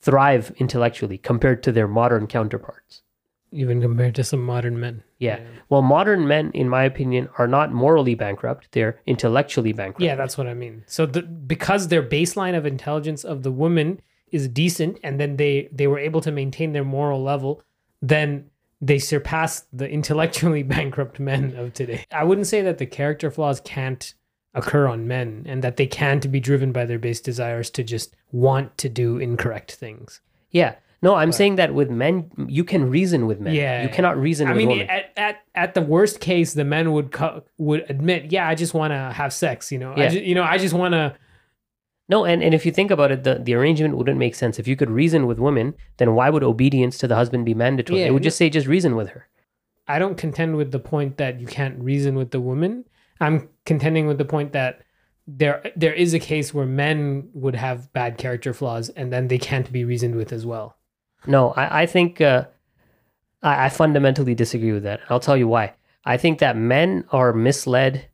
thrive 0.01 0.53
intellectually 0.59 1.19
compared 1.19 1.63
to 1.63 1.73
their 1.73 1.89
modern 1.89 2.27
counterparts. 2.27 3.03
Even 3.53 3.81
compared 3.81 4.15
to 4.17 4.25
some 4.25 4.43
modern 4.43 4.81
men. 4.81 5.03
Yeah. 5.19 5.41
Well, 5.69 5.83
modern 5.83 6.27
men, 6.27 6.51
in 6.53 6.69
my 6.69 6.85
opinion, 6.85 7.29
are 7.39 7.47
not 7.47 7.73
morally 7.73 8.15
bankrupt; 8.15 8.69
they're 8.73 9.01
intellectually 9.07 9.73
bankrupt. 9.73 10.03
Yeah, 10.03 10.15
that's 10.15 10.37
what 10.37 10.47
I 10.47 10.55
mean. 10.55 10.85
So 10.87 11.07
the 11.07 11.23
because 11.23 11.89
their 11.89 12.03
baseline 12.03 12.57
of 12.57 12.67
intelligence 12.67 13.25
of 13.25 13.43
the 13.43 13.53
woman 13.53 14.01
is 14.31 14.49
decent, 14.49 14.99
and 15.03 15.21
then 15.21 15.37
they 15.37 15.69
they 15.73 15.87
were 15.87 15.99
able 15.99 16.21
to 16.23 16.33
maintain 16.33 16.73
their 16.73 16.85
moral 16.85 17.23
level, 17.23 17.63
then 18.01 18.51
they 18.81 18.99
surpass 18.99 19.65
the 19.73 19.89
intellectually 19.89 20.63
bankrupt 20.75 21.21
men 21.21 21.55
of 21.57 21.73
today. 21.73 22.05
I 22.11 22.25
wouldn't 22.25 22.49
say 22.49 22.63
that 22.63 22.79
the 22.79 22.87
character 22.87 23.31
flaws 23.31 23.61
can't 23.61 24.15
occur 24.55 24.87
on 24.87 25.09
men 25.09 25.45
and 25.49 25.63
that 25.65 25.77
they 25.77 25.87
can't 25.87 26.31
be 26.31 26.41
driven 26.41 26.73
by 26.73 26.85
their 26.85 26.99
base 26.99 27.21
desires 27.21 27.71
to 27.71 27.83
just 27.83 28.15
want 28.33 28.77
to 28.79 28.89
do 28.89 29.19
incorrect 29.19 29.73
things. 29.73 30.21
Yeah. 30.51 30.75
No, 31.03 31.17
I'm 31.17 31.33
saying 31.33 31.57
that 31.57 31.75
with 31.75 31.91
men, 31.91 32.31
you 32.47 32.63
can 32.63 32.89
reason 32.89 33.27
with 33.27 33.41
men. 33.41 33.55
Yeah. 33.55 33.83
You 33.83 33.89
cannot 33.89 34.17
reason 34.17 34.47
I 34.47 34.51
with 34.53 34.59
mean, 34.59 34.69
women. 34.69 34.89
at, 34.89 35.13
at 35.17 35.43
at 35.55 35.75
the 35.75 35.83
worst 35.83 36.21
case, 36.21 36.55
the 36.55 36.65
men 36.65 36.93
would 36.93 37.11
co- 37.11 37.43
would 37.59 37.85
admit, 37.91 38.31
yeah, 38.31 38.49
I 38.49 38.55
just 38.55 38.73
want 38.73 38.93
to 38.93 39.13
have 39.13 39.33
sex. 39.33 39.73
You 39.73 39.81
know, 39.81 39.95
I 39.97 40.09
just, 40.09 40.25
you 40.25 40.37
know, 40.37 40.45
I 40.45 40.59
just 40.59 40.75
want 40.75 40.93
to. 40.93 41.17
No, 42.09 42.25
and, 42.25 42.43
and 42.43 42.55
if 42.55 42.67
you 42.67 42.73
think 42.73 42.91
about 42.91 43.11
it, 43.11 43.25
the, 43.25 43.37
the 43.37 43.55
arrangement 43.55 43.97
wouldn't 43.97 44.19
make 44.19 44.35
sense. 44.35 44.59
If 44.59 44.69
you 44.69 44.77
could 44.77 44.91
reason 44.91 45.27
with 45.27 45.39
women, 45.39 45.75
then 45.97 46.15
why 46.15 46.31
would 46.31 46.45
obedience 46.45 46.99
to 46.99 47.09
the 47.09 47.15
husband 47.15 47.47
be 47.47 47.55
mandatory? 47.55 48.01
Yeah, 48.01 48.07
it 48.07 48.13
would 48.13 48.23
just 48.23 48.37
say 48.37 48.51
just 48.51 48.67
reason 48.67 48.97
with 48.97 49.11
her. 49.11 49.29
I 49.89 49.99
don't 49.99 50.17
contend 50.17 50.57
with 50.57 50.71
the 50.73 50.79
point 50.79 51.17
that 51.17 51.41
you 51.41 51.47
can't 51.47 51.79
reason 51.81 52.15
with 52.15 52.31
the 52.31 52.41
woman. 52.41 52.85
I'm 53.21 53.49
contending 53.65 54.07
with 54.07 54.19
the 54.19 54.25
point 54.25 54.53
that 54.53 54.83
there 55.27 55.63
there 55.77 55.95
is 55.95 56.15
a 56.15 56.19
case 56.19 56.53
where 56.53 56.67
men 56.67 57.29
would 57.33 57.57
have 57.57 57.93
bad 57.93 58.19
character 58.19 58.53
flaws 58.53 58.89
and 58.91 59.13
then 59.13 59.29
they 59.29 59.39
can't 59.39 59.73
be 59.73 59.85
reasoned 59.85 60.17
with 60.17 60.33
as 60.33 60.45
well. 60.45 60.77
No, 61.27 61.51
I, 61.51 61.83
I 61.83 61.87
think 61.87 62.21
uh, 62.21 62.47
I, 63.43 63.67
I 63.67 63.69
fundamentally 63.69 64.35
disagree 64.35 64.73
with 64.73 64.83
that. 64.85 65.01
I'll 65.09 65.21
tell 65.21 65.37
you 65.37 65.49
why. 65.49 65.75
I 66.05 66.17
think 66.17 66.41
that 66.41 66.57
men 66.57 67.05
are 67.11 67.33
misled 67.33 68.09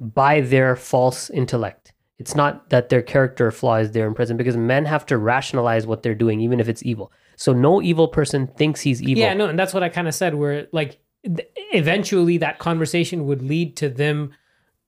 by 0.00 0.40
their 0.40 0.76
false 0.76 1.30
intellect. 1.30 1.92
It's 2.18 2.34
not 2.34 2.70
that 2.70 2.90
their 2.90 3.02
character 3.02 3.50
flaw 3.50 3.76
is 3.76 3.92
there 3.92 4.06
in 4.06 4.14
prison 4.14 4.36
because 4.36 4.56
men 4.56 4.84
have 4.84 5.04
to 5.06 5.18
rationalize 5.18 5.86
what 5.86 6.02
they're 6.02 6.14
doing, 6.14 6.40
even 6.40 6.60
if 6.60 6.68
it's 6.68 6.82
evil. 6.84 7.12
So 7.36 7.52
no 7.52 7.82
evil 7.82 8.06
person 8.06 8.46
thinks 8.46 8.80
he's 8.80 9.02
evil. 9.02 9.22
Yeah, 9.22 9.34
no, 9.34 9.46
and 9.46 9.58
that's 9.58 9.74
what 9.74 9.82
I 9.82 9.88
kind 9.88 10.06
of 10.06 10.14
said. 10.14 10.34
Where 10.34 10.68
like 10.72 11.00
th- 11.24 11.48
eventually 11.72 12.38
that 12.38 12.58
conversation 12.58 13.26
would 13.26 13.42
lead 13.42 13.76
to 13.78 13.88
them 13.88 14.32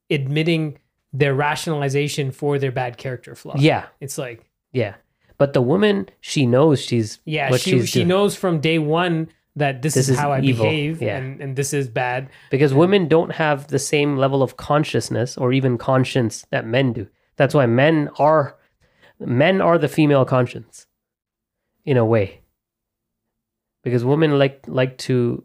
admitting 0.09 0.79
their 1.12 1.35
rationalization 1.35 2.31
for 2.31 2.59
their 2.59 2.70
bad 2.70 2.96
character 2.96 3.35
flaw. 3.35 3.55
yeah, 3.59 3.87
it's 4.00 4.18
like 4.18 4.48
yeah. 4.72 4.94
But 5.38 5.53
the 5.53 5.61
woman, 5.62 6.09
she 6.20 6.46
knows 6.46 6.81
she's 6.81 7.18
yeah, 7.25 7.51
what 7.51 7.61
she 7.61 7.72
she's 7.72 7.88
she 7.88 7.99
doing. 8.01 8.09
knows 8.09 8.35
from 8.37 8.61
day 8.61 8.79
one 8.79 9.29
that 9.55 9.83
this, 9.83 9.94
This 9.94 10.09
is, 10.09 10.14
is 10.14 10.18
how 10.18 10.33
I 10.33 10.40
evil. 10.40 10.64
behave 10.66 11.01
Yeah. 11.03 11.16
and 11.18 11.40
and 11.40 11.57
this 11.57 11.72
is 11.72 11.88
bad. 11.88 12.29
because 12.51 12.72
women 12.75 13.09
don't 13.09 13.33
have 13.33 13.68
the 13.68 13.79
same 13.79 14.16
level 14.16 14.42
of 14.42 14.57
consciousness 14.57 15.37
or 15.37 15.53
even 15.53 15.79
conscience 15.79 16.44
that 16.51 16.66
men 16.66 16.92
do. 16.92 17.07
That's 17.37 17.55
why 17.55 17.66
men 17.66 18.09
are 18.18 18.57
men 19.18 19.61
are 19.61 19.79
the 19.79 19.88
female 19.88 20.25
conscience 20.25 20.87
in 21.85 21.96
a 21.96 22.05
way. 22.05 22.40
Because 23.83 24.05
women 24.05 24.38
like 24.38 24.64
like 24.66 24.99
to 24.99 25.44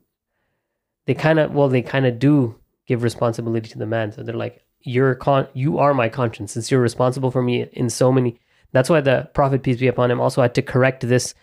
they 1.05 1.13
kind 1.13 1.39
of 1.39 1.53
well 1.53 1.69
they 1.69 1.81
kind 1.81 2.05
of 2.05 2.17
do 2.19 2.55
give 2.87 3.03
responsibility 3.03 3.69
to 3.69 3.77
the 3.77 3.85
man. 3.85 4.11
So 4.11 4.23
they're 4.23 4.35
like 4.35 4.63
you're 4.81 5.15
con 5.15 5.47
you 5.53 5.77
are 5.77 5.93
my 5.93 6.09
conscience 6.09 6.51
since 6.53 6.71
you're 6.71 6.81
responsible 6.81 7.29
for 7.31 7.41
me 7.41 7.67
in 7.73 7.89
so 7.89 8.11
many 8.11 8.39
that's 8.71 8.89
why 8.89 9.01
the 9.01 9.29
prophet 9.33 9.63
peace 9.63 9.79
be 9.79 9.87
upon 9.87 10.11
him 10.11 10.21
also 10.21 10.41
had 10.41 10.55
to 10.55 10.61
correct 10.61 11.07
this 11.07 11.33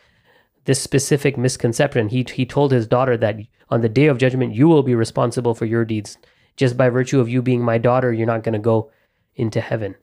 this 0.65 0.81
specific 0.81 1.39
misconception. 1.39 2.09
He 2.09 2.27
he 2.31 2.45
told 2.45 2.73
his 2.73 2.87
daughter 2.87 3.17
that 3.17 3.37
on 3.71 3.81
the 3.81 3.89
day 3.89 4.07
of 4.07 4.19
judgment 4.19 4.55
you 4.55 4.69
will 4.69 4.83
be 4.83 4.95
responsible 4.95 5.55
for 5.55 5.65
your 5.65 5.85
deeds. 5.85 6.19
Just 6.57 6.77
by 6.77 6.89
virtue 6.89 7.21
of 7.21 7.29
you 7.29 7.41
being 7.41 7.63
my 7.63 7.79
daughter, 7.79 8.13
you're 8.13 8.27
not 8.27 8.43
going 8.43 8.55
to 8.55 8.59
go 8.59 8.91
into 9.37 9.61
heaven. 9.61 9.95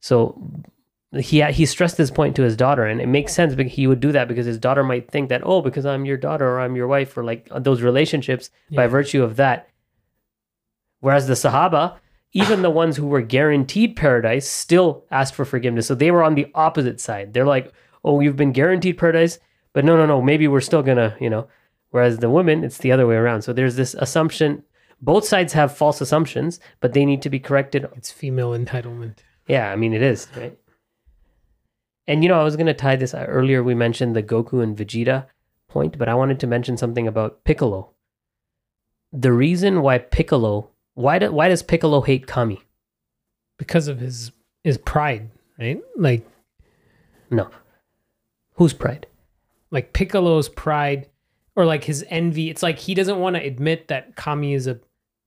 So 0.00 0.38
he 1.18 1.42
he 1.44 1.66
stressed 1.66 1.96
this 1.96 2.10
point 2.10 2.36
to 2.36 2.42
his 2.42 2.56
daughter, 2.56 2.84
and 2.84 3.00
it 3.00 3.06
makes 3.06 3.32
sense 3.32 3.54
because 3.54 3.72
he 3.72 3.86
would 3.86 4.00
do 4.00 4.12
that 4.12 4.28
because 4.28 4.46
his 4.46 4.58
daughter 4.58 4.82
might 4.82 5.10
think 5.10 5.28
that 5.28 5.42
oh, 5.44 5.62
because 5.62 5.86
I'm 5.86 6.04
your 6.04 6.16
daughter 6.16 6.46
or 6.48 6.60
I'm 6.60 6.76
your 6.76 6.88
wife 6.88 7.16
or 7.16 7.24
like 7.24 7.48
uh, 7.50 7.58
those 7.58 7.82
relationships 7.82 8.50
by 8.70 8.86
virtue 8.86 9.22
of 9.22 9.36
that. 9.36 9.68
Whereas 11.00 11.26
the 11.26 11.34
Sahaba, 11.34 11.96
even 12.34 12.62
the 12.62 12.70
ones 12.70 12.96
who 12.96 13.06
were 13.06 13.22
guaranteed 13.22 13.96
paradise, 13.96 14.48
still 14.48 15.04
asked 15.10 15.34
for 15.34 15.44
forgiveness. 15.44 15.86
So 15.86 15.94
they 15.94 16.10
were 16.10 16.24
on 16.24 16.34
the 16.34 16.50
opposite 16.54 17.00
side. 17.00 17.32
They're 17.32 17.46
like, 17.46 17.72
oh, 18.04 18.20
you've 18.20 18.36
been 18.36 18.52
guaranteed 18.52 18.98
paradise, 18.98 19.38
but 19.72 19.84
no, 19.84 19.96
no, 19.96 20.04
no, 20.04 20.20
maybe 20.20 20.48
we're 20.48 20.60
still 20.60 20.82
gonna, 20.82 21.16
you 21.20 21.30
know. 21.30 21.46
Whereas 21.90 22.18
the 22.18 22.28
women, 22.28 22.64
it's 22.64 22.78
the 22.78 22.90
other 22.90 23.06
way 23.06 23.14
around. 23.14 23.42
So 23.42 23.52
there's 23.52 23.76
this 23.76 23.94
assumption. 23.94 24.64
Both 25.00 25.24
sides 25.26 25.52
have 25.52 25.76
false 25.76 26.00
assumptions, 26.00 26.58
but 26.80 26.92
they 26.92 27.04
need 27.04 27.22
to 27.22 27.30
be 27.30 27.38
corrected 27.38 27.86
It's 27.96 28.10
female 28.10 28.50
entitlement. 28.50 29.18
yeah, 29.46 29.70
I 29.70 29.76
mean 29.76 29.92
it 29.92 30.02
is, 30.02 30.26
right? 30.36 30.58
And 32.08 32.22
you 32.22 32.28
know, 32.28 32.40
I 32.40 32.44
was 32.44 32.56
going 32.56 32.66
to 32.66 32.74
tie 32.74 32.96
this 32.96 33.14
uh, 33.14 33.24
earlier 33.28 33.62
we 33.62 33.74
mentioned 33.74 34.14
the 34.14 34.22
Goku 34.22 34.62
and 34.62 34.76
Vegeta 34.76 35.26
point, 35.68 35.96
but 35.98 36.08
I 36.08 36.14
wanted 36.14 36.40
to 36.40 36.46
mention 36.46 36.76
something 36.76 37.06
about 37.06 37.44
Piccolo. 37.44 37.90
The 39.12 39.32
reason 39.32 39.80
why 39.82 39.98
Piccolo, 39.98 40.70
why 40.94 41.18
do, 41.18 41.32
why 41.32 41.48
does 41.48 41.62
Piccolo 41.62 42.00
hate 42.00 42.26
Kami? 42.26 42.60
because 43.56 43.86
of 43.86 44.00
his 44.00 44.32
his 44.64 44.78
pride, 44.78 45.30
right? 45.58 45.80
Like 45.96 46.26
No. 47.30 47.48
Whose 48.54 48.72
pride? 48.72 49.06
like 49.70 49.92
Piccolo's 49.92 50.48
pride 50.48 51.08
or 51.56 51.64
like 51.64 51.84
his 51.84 52.04
envy. 52.08 52.48
It's 52.50 52.62
like 52.62 52.78
he 52.78 52.94
doesn't 52.94 53.18
want 53.18 53.34
to 53.36 53.42
admit 53.44 53.88
that 53.88 54.14
Kami 54.16 54.54
is 54.54 54.66
a 54.66 54.78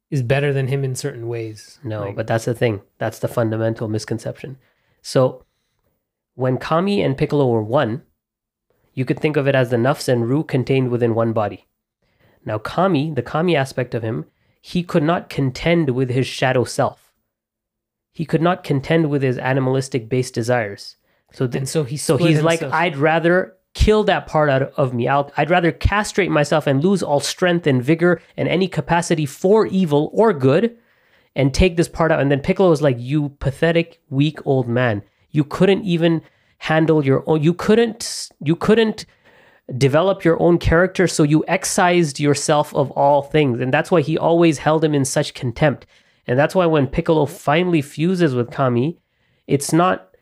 is 0.10 0.22
better 0.24 0.54
than 0.54 0.68
him 0.68 0.84
in 0.86 0.96
certain 0.96 1.28
ways. 1.28 1.80
No, 1.84 2.02
Like, 2.06 2.16
but 2.16 2.28
that's 2.28 2.46
the 2.46 2.54
thing. 2.54 2.82
That's 2.98 3.20
the 3.20 3.28
fundamental 3.28 3.90
misconception. 3.90 4.58
So 5.02 5.44
when 6.36 6.58
Kami 6.58 7.02
and 7.02 7.18
Piccolo 7.18 7.48
were 7.48 7.64
one, 7.64 8.04
you 8.94 9.04
could 9.04 9.20
think 9.20 9.36
of 9.36 9.48
it 9.48 9.56
as 9.56 9.70
the 9.70 9.76
nafs 9.78 10.08
and 10.08 10.30
ruh 10.30 10.44
contained 10.44 10.92
within 10.92 11.14
one 11.14 11.34
body. 11.34 11.68
Now 12.46 12.58
Kami, 12.58 13.12
the 13.12 13.22
Kami 13.22 13.56
aspect 13.56 13.94
of 13.96 14.04
him, 14.04 14.26
he 14.68 14.84
could 14.84 15.02
not 15.02 15.30
contend 15.30 15.92
with 15.92 16.10
his 16.10 16.28
shadow 16.28 16.66
self. 16.66 17.14
He 18.12 18.26
could 18.26 18.42
not 18.42 18.66
contend 18.66 19.10
with 19.10 19.22
his 19.22 19.38
animalistic 19.38 20.10
based 20.10 20.34
desires. 20.34 20.98
So 21.32 21.48
then, 21.48 21.66
so 21.66 21.86
he 21.86 21.96
so 21.96 22.18
he's 22.18 22.42
like. 22.42 22.62
I'd 22.62 22.98
rather 22.98 23.56
kill 23.74 24.04
that 24.04 24.28
part 24.28 24.50
out 24.50 24.74
of 24.76 24.94
me. 24.94 25.08
I'll, 25.08 25.32
I'd 25.38 25.50
rather 25.50 25.72
castrate 25.72 26.30
myself 26.30 26.68
and 26.68 26.84
lose 26.84 27.02
all 27.02 27.22
strength 27.22 27.66
and 27.66 27.82
vigor 27.82 28.22
and 28.36 28.50
any 28.50 28.68
capacity 28.68 29.26
for 29.26 29.66
evil 29.68 30.10
or 30.14 30.34
good 30.34 30.78
and 31.34 31.54
take 31.54 31.78
this 31.78 31.88
part 31.88 32.12
out. 32.12 32.20
And 32.20 32.30
then 32.30 32.42
Piccolo 32.42 32.74
is 32.74 32.82
like, 32.82 32.98
You 33.00 33.30
pathetic, 33.40 34.02
weak 34.10 34.46
old 34.46 34.68
man. 34.68 35.02
You 35.32 35.46
couldn't 35.46 35.86
even 35.86 36.24
handle 36.58 37.06
your 37.06 37.24
own, 37.26 37.42
you 37.42 37.54
couldn't, 37.54 38.28
you 38.44 38.58
couldn't 38.58 39.06
develop 39.76 40.24
your 40.24 40.42
own 40.42 40.58
character. 40.58 41.08
So 41.08 41.24
you 41.24 41.44
excised 41.48 42.20
yourself 42.20 42.74
of 42.74 42.92
all 42.92 43.22
things. 43.22 43.60
And 43.60 43.74
that's 43.74 43.92
why 43.92 44.02
he 44.02 44.18
always 44.18 44.60
held 44.60 44.84
him 44.84 44.94
in 44.94 45.06
such 45.06 45.34
contempt. 45.34 45.86
And 46.26 46.38
that's 46.38 46.56
why 46.56 46.66
when 46.66 46.88
Piccolo 46.88 47.26
finally 47.26 47.82
fuses 47.82 48.36
with 48.36 48.52
Kami, 48.52 49.00
it's 49.48 49.74
not 49.74 50.16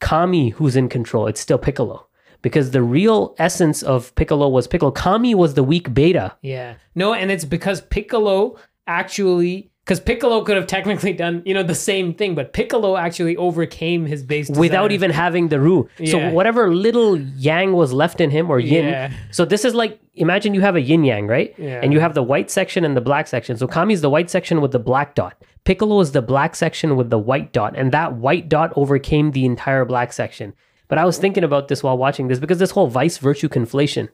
Kami 0.00 0.50
who's 0.50 0.76
in 0.76 0.88
control, 0.88 1.26
it's 1.26 1.40
still 1.40 1.58
Piccolo. 1.58 2.06
Because 2.42 2.70
the 2.70 2.82
real 2.82 3.34
essence 3.38 3.82
of 3.82 4.14
Piccolo 4.14 4.48
was 4.48 4.66
Piccolo. 4.66 4.90
Kami 4.90 5.34
was 5.34 5.54
the 5.54 5.62
weak 5.62 5.92
beta. 5.92 6.34
Yeah. 6.40 6.76
No, 6.94 7.12
and 7.12 7.30
it's 7.30 7.44
because 7.44 7.82
Piccolo 7.82 8.56
actually 8.86 9.69
because 9.90 9.98
Piccolo 9.98 10.44
could 10.44 10.56
have 10.56 10.68
technically 10.68 11.12
done, 11.12 11.42
you 11.44 11.52
know, 11.52 11.64
the 11.64 11.74
same 11.74 12.14
thing, 12.14 12.36
but 12.36 12.52
Piccolo 12.52 12.96
actually 12.96 13.36
overcame 13.36 14.06
his 14.06 14.22
base 14.22 14.48
without 14.48 14.92
even 14.92 15.10
having 15.10 15.48
the 15.48 15.58
Ruh. 15.58 15.88
So 16.04 16.30
whatever 16.30 16.72
little 16.72 17.18
yang 17.18 17.72
was 17.72 17.92
left 17.92 18.20
in 18.20 18.30
him 18.30 18.50
or 18.50 18.60
yin. 18.60 18.84
Yeah. 18.84 19.12
So 19.32 19.44
this 19.44 19.64
is 19.64 19.74
like 19.74 19.98
imagine 20.14 20.54
you 20.54 20.60
have 20.60 20.76
a 20.76 20.80
yin 20.80 21.02
yang, 21.02 21.26
right? 21.26 21.52
Yeah. 21.58 21.80
And 21.82 21.92
you 21.92 21.98
have 21.98 22.14
the 22.14 22.22
white 22.22 22.52
section 22.52 22.84
and 22.84 22.96
the 22.96 23.00
black 23.00 23.26
section. 23.26 23.56
So 23.56 23.66
Kami's 23.66 24.00
the 24.00 24.08
white 24.08 24.30
section 24.30 24.60
with 24.60 24.70
the 24.70 24.78
black 24.78 25.16
dot. 25.16 25.34
Piccolo 25.64 25.98
is 25.98 26.12
the 26.12 26.22
black 26.22 26.54
section 26.54 26.94
with 26.94 27.10
the 27.10 27.18
white 27.18 27.52
dot, 27.52 27.74
and 27.76 27.90
that 27.90 28.14
white 28.14 28.48
dot 28.48 28.72
overcame 28.76 29.32
the 29.32 29.44
entire 29.44 29.84
black 29.84 30.12
section. 30.12 30.54
But 30.86 30.98
I 30.98 31.04
was 31.04 31.18
thinking 31.18 31.42
about 31.42 31.66
this 31.66 31.82
while 31.82 31.98
watching 31.98 32.28
this 32.28 32.38
because 32.38 32.60
this 32.60 32.70
whole 32.70 32.86
vice 32.86 33.18
virtue 33.18 33.48
conflation, 33.48 34.08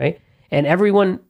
right? 0.00 0.20
And 0.50 0.66
everyone 0.66 1.20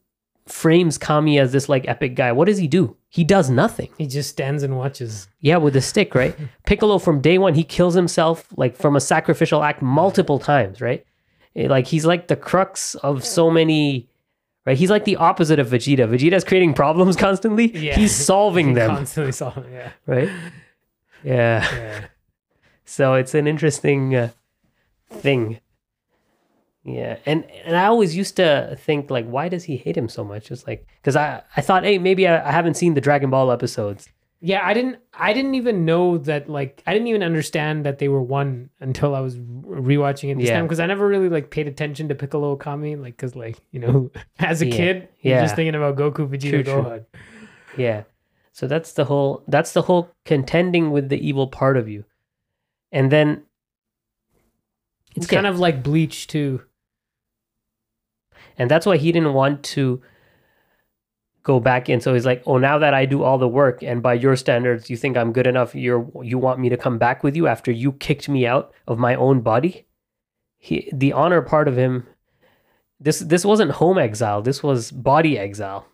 frames 0.49 0.97
Kami 0.97 1.39
as 1.39 1.51
this 1.51 1.69
like 1.69 1.87
epic 1.87 2.15
guy. 2.15 2.31
What 2.31 2.45
does 2.45 2.57
he 2.57 2.67
do? 2.67 2.95
He 3.09 3.23
does 3.23 3.49
nothing. 3.49 3.89
He 3.97 4.05
just 4.07 4.29
stands 4.29 4.61
and 4.63 4.77
watches. 4.77 5.27
Yeah, 5.39 5.57
with 5.57 5.75
a 5.75 5.81
stick, 5.81 6.13
right? 6.15 6.35
Piccolo 6.65 6.97
from 6.99 7.21
day 7.21 7.37
one, 7.37 7.53
he 7.55 7.63
kills 7.63 7.93
himself 7.93 8.47
like 8.57 8.75
from 8.75 8.95
a 8.95 8.99
sacrificial 9.01 9.63
act 9.63 9.81
multiple 9.81 10.39
times, 10.39 10.81
right? 10.81 11.05
Eh, 11.55 11.67
Like 11.67 11.87
he's 11.87 12.05
like 12.05 12.27
the 12.27 12.35
crux 12.35 12.95
of 12.95 13.25
so 13.25 13.49
many, 13.49 14.09
right? 14.65 14.77
He's 14.77 14.89
like 14.91 15.05
the 15.05 15.15
opposite 15.15 15.59
of 15.59 15.67
Vegeta. 15.69 16.07
Vegeta's 16.07 16.43
creating 16.43 16.73
problems 16.73 17.15
constantly. 17.27 17.75
Yeah. 17.77 17.95
He's 17.95 18.15
solving 18.15 18.73
them, 18.79 18.89
Constantly 18.89 19.31
solving. 19.31 19.71
Yeah. 19.71 19.91
right? 20.05 20.29
Yeah. 21.23 21.67
Yeah. 21.73 22.05
So 22.85 23.13
it's 23.15 23.33
an 23.35 23.47
interesting 23.47 24.15
uh, 24.15 24.29
thing. 25.09 25.59
Yeah, 26.95 27.17
and 27.25 27.45
and 27.65 27.75
I 27.77 27.85
always 27.85 28.15
used 28.15 28.35
to 28.37 28.75
think 28.79 29.09
like, 29.09 29.25
why 29.27 29.49
does 29.49 29.63
he 29.63 29.77
hate 29.77 29.95
him 29.97 30.09
so 30.09 30.23
much? 30.23 30.51
It's 30.51 30.65
like 30.67 30.87
because 31.01 31.15
I 31.15 31.43
I 31.55 31.61
thought, 31.61 31.83
hey, 31.83 31.97
maybe 31.97 32.27
I, 32.27 32.47
I 32.47 32.51
haven't 32.51 32.75
seen 32.75 32.93
the 32.93 33.01
Dragon 33.01 33.29
Ball 33.29 33.51
episodes. 33.51 34.07
Yeah, 34.41 34.65
I 34.65 34.73
didn't. 34.73 34.99
I 35.13 35.33
didn't 35.33 35.55
even 35.55 35.83
know 35.83 36.17
that. 36.19 36.49
Like, 36.49 36.81
I 36.87 36.93
didn't 36.93 37.09
even 37.09 37.23
understand 37.23 37.85
that 37.85 37.99
they 37.99 38.07
were 38.07 38.21
one 38.21 38.69
until 38.79 39.13
I 39.13 39.19
was 39.19 39.35
rewatching 39.37 40.31
it 40.31 40.37
this 40.37 40.47
Yeah. 40.47 40.53
time 40.55 40.65
because 40.65 40.79
I 40.79 40.85
never 40.85 41.05
really 41.09 41.27
like 41.27 41.49
paid 41.49 41.67
attention 41.67 42.07
to 42.07 42.15
Piccolo 42.15 42.55
Kami. 42.55 42.95
Like, 42.95 43.17
because 43.17 43.35
like 43.35 43.57
you 43.71 43.81
know, 43.81 44.09
as 44.39 44.61
a 44.61 44.65
Yeah. 44.65 44.75
kid, 44.77 45.09
you're 45.19 45.35
Yeah. 45.35 45.41
just 45.43 45.55
thinking 45.57 45.75
about 45.75 45.97
Goku, 45.97 46.25
Vegeta, 46.29 46.49
True, 46.49 46.63
true. 46.63 47.05
Yeah, 47.75 48.03
so 48.53 48.65
that's 48.67 48.93
the 48.93 49.03
whole 49.05 49.43
that's 49.49 49.73
the 49.73 49.81
whole 49.81 50.09
contending 50.25 50.91
with 50.91 51.09
the 51.09 51.19
evil 51.27 51.47
part 51.47 51.75
of 51.75 51.89
you, 51.89 52.05
and 52.93 53.11
then 53.11 53.43
It's 55.15 55.27
kind 55.27 55.47
of 55.47 55.59
like 55.59 55.83
Bleach 55.83 56.27
too. 56.27 56.61
And 58.59 58.69
that's 58.69 58.85
why 58.85 58.97
he 58.97 59.11
didn't 59.11 59.33
want 59.33 59.63
to 59.63 60.01
go 61.41 61.59
back 61.59 61.89
in. 61.89 62.01
So 62.01 62.13
he's 62.13 62.25
like 62.25 62.43
oh 62.45 62.57
now 62.57 62.77
that 62.77 62.93
i 62.93 63.05
do 63.05 63.23
all 63.23 63.39
the 63.39 63.47
work 63.47 63.81
and 63.81 64.03
by 64.03 64.13
your 64.13 64.35
standards 64.35 64.89
you 64.89 64.97
think 64.97 65.17
i'm 65.17 65.33
good 65.33 65.47
enough 65.47 65.73
you're 65.73 66.05
you 66.21 66.37
want 66.37 66.59
me 66.59 66.69
to 66.69 66.77
come 66.77 66.99
back 66.99 67.23
with 67.23 67.35
you 67.35 67.47
after 67.47 67.71
you 67.71 67.93
kicked 67.93 68.29
me 68.29 68.45
out 68.45 68.71
of 68.87 68.99
my 68.99 69.15
own 69.15 69.41
body? 69.41 69.87
He 70.57 70.89
the 70.93 71.13
honor 71.13 71.41
part 71.41 71.67
of 71.67 71.77
him 71.77 72.05
this 72.99 73.19
this 73.19 73.45
wasn't 73.45 73.71
home 73.71 73.97
exile. 73.97 74.41
This 74.41 74.61
was 74.61 74.91
body 74.91 75.39
exile. 75.39 75.87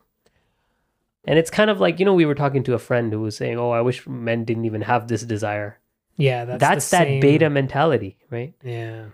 And 1.28 1.40
it's 1.40 1.50
kind 1.52 1.70
of 1.70 1.80
like 1.80 2.00
you 2.00 2.06
know 2.06 2.14
we 2.14 2.26
were 2.26 2.36
talking 2.36 2.64
to 2.64 2.74
a 2.74 2.80
friend 2.80 3.14
who 3.14 3.22
was 3.22 3.38
saying 3.38 3.60
oh 3.60 3.72
i 3.72 3.82
wish 3.82 4.06
men 4.08 4.44
didn't 4.44 4.66
even 4.66 4.82
have 4.82 5.08
this 5.08 5.22
desire. 5.22 5.80
Yeah, 6.18 6.46
that's 6.46 6.60
that's, 6.60 6.90
that 6.90 7.08
same- 7.08 7.20
beta 7.22 7.50
mentality 7.50 8.18
right? 8.32 8.54
Yeah, 8.64 9.06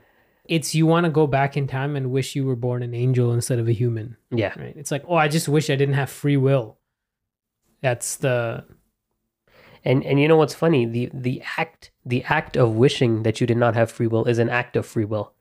it's 0.45 0.73
you 0.75 0.85
want 0.85 1.05
to 1.05 1.09
go 1.11 1.27
back 1.27 1.55
in 1.55 1.67
time 1.67 1.95
and 1.95 2.11
wish 2.11 2.35
you 2.35 2.45
were 2.45 2.55
born 2.55 2.83
an 2.83 2.93
angel 2.93 3.33
instead 3.33 3.59
of 3.59 3.67
a 3.67 3.73
human. 3.73 4.17
yeah 4.31 4.53
Right? 4.59 4.75
It's 4.75 4.91
like, 4.91 5.03
oh, 5.07 5.15
I 5.15 5.27
just 5.27 5.47
wish 5.47 5.69
I 5.69 5.75
didn't 5.75 5.95
have 5.95 6.09
free 6.09 6.37
will. 6.37 6.77
That's 7.81 8.17
the 8.17 8.65
And 9.83 10.03
and 10.03 10.19
you 10.19 10.27
know 10.27 10.37
what's 10.37 10.53
funny? 10.53 10.85
The 10.85 11.09
the 11.13 11.41
act 11.57 11.91
the 12.05 12.23
act 12.25 12.55
of 12.57 12.75
wishing 12.75 13.23
that 13.23 13.41
you 13.41 13.47
did 13.47 13.57
not 13.57 13.75
have 13.75 13.91
free 13.91 14.07
will 14.07 14.25
is 14.25 14.39
an 14.39 14.49
act 14.49 14.75
of 14.75 14.85
free 14.85 15.05
will. 15.05 15.33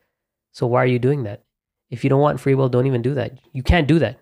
So 0.52 0.66
why 0.66 0.82
are 0.82 0.86
you 0.86 0.98
doing 0.98 1.22
that? 1.24 1.44
If 1.90 2.04
you 2.04 2.10
don't 2.10 2.20
want 2.20 2.40
free 2.40 2.54
will, 2.54 2.68
don't 2.68 2.86
even 2.86 3.02
do 3.02 3.14
that. 3.14 3.38
You 3.52 3.62
can't 3.62 3.86
do 3.86 3.98
that. 3.98 4.20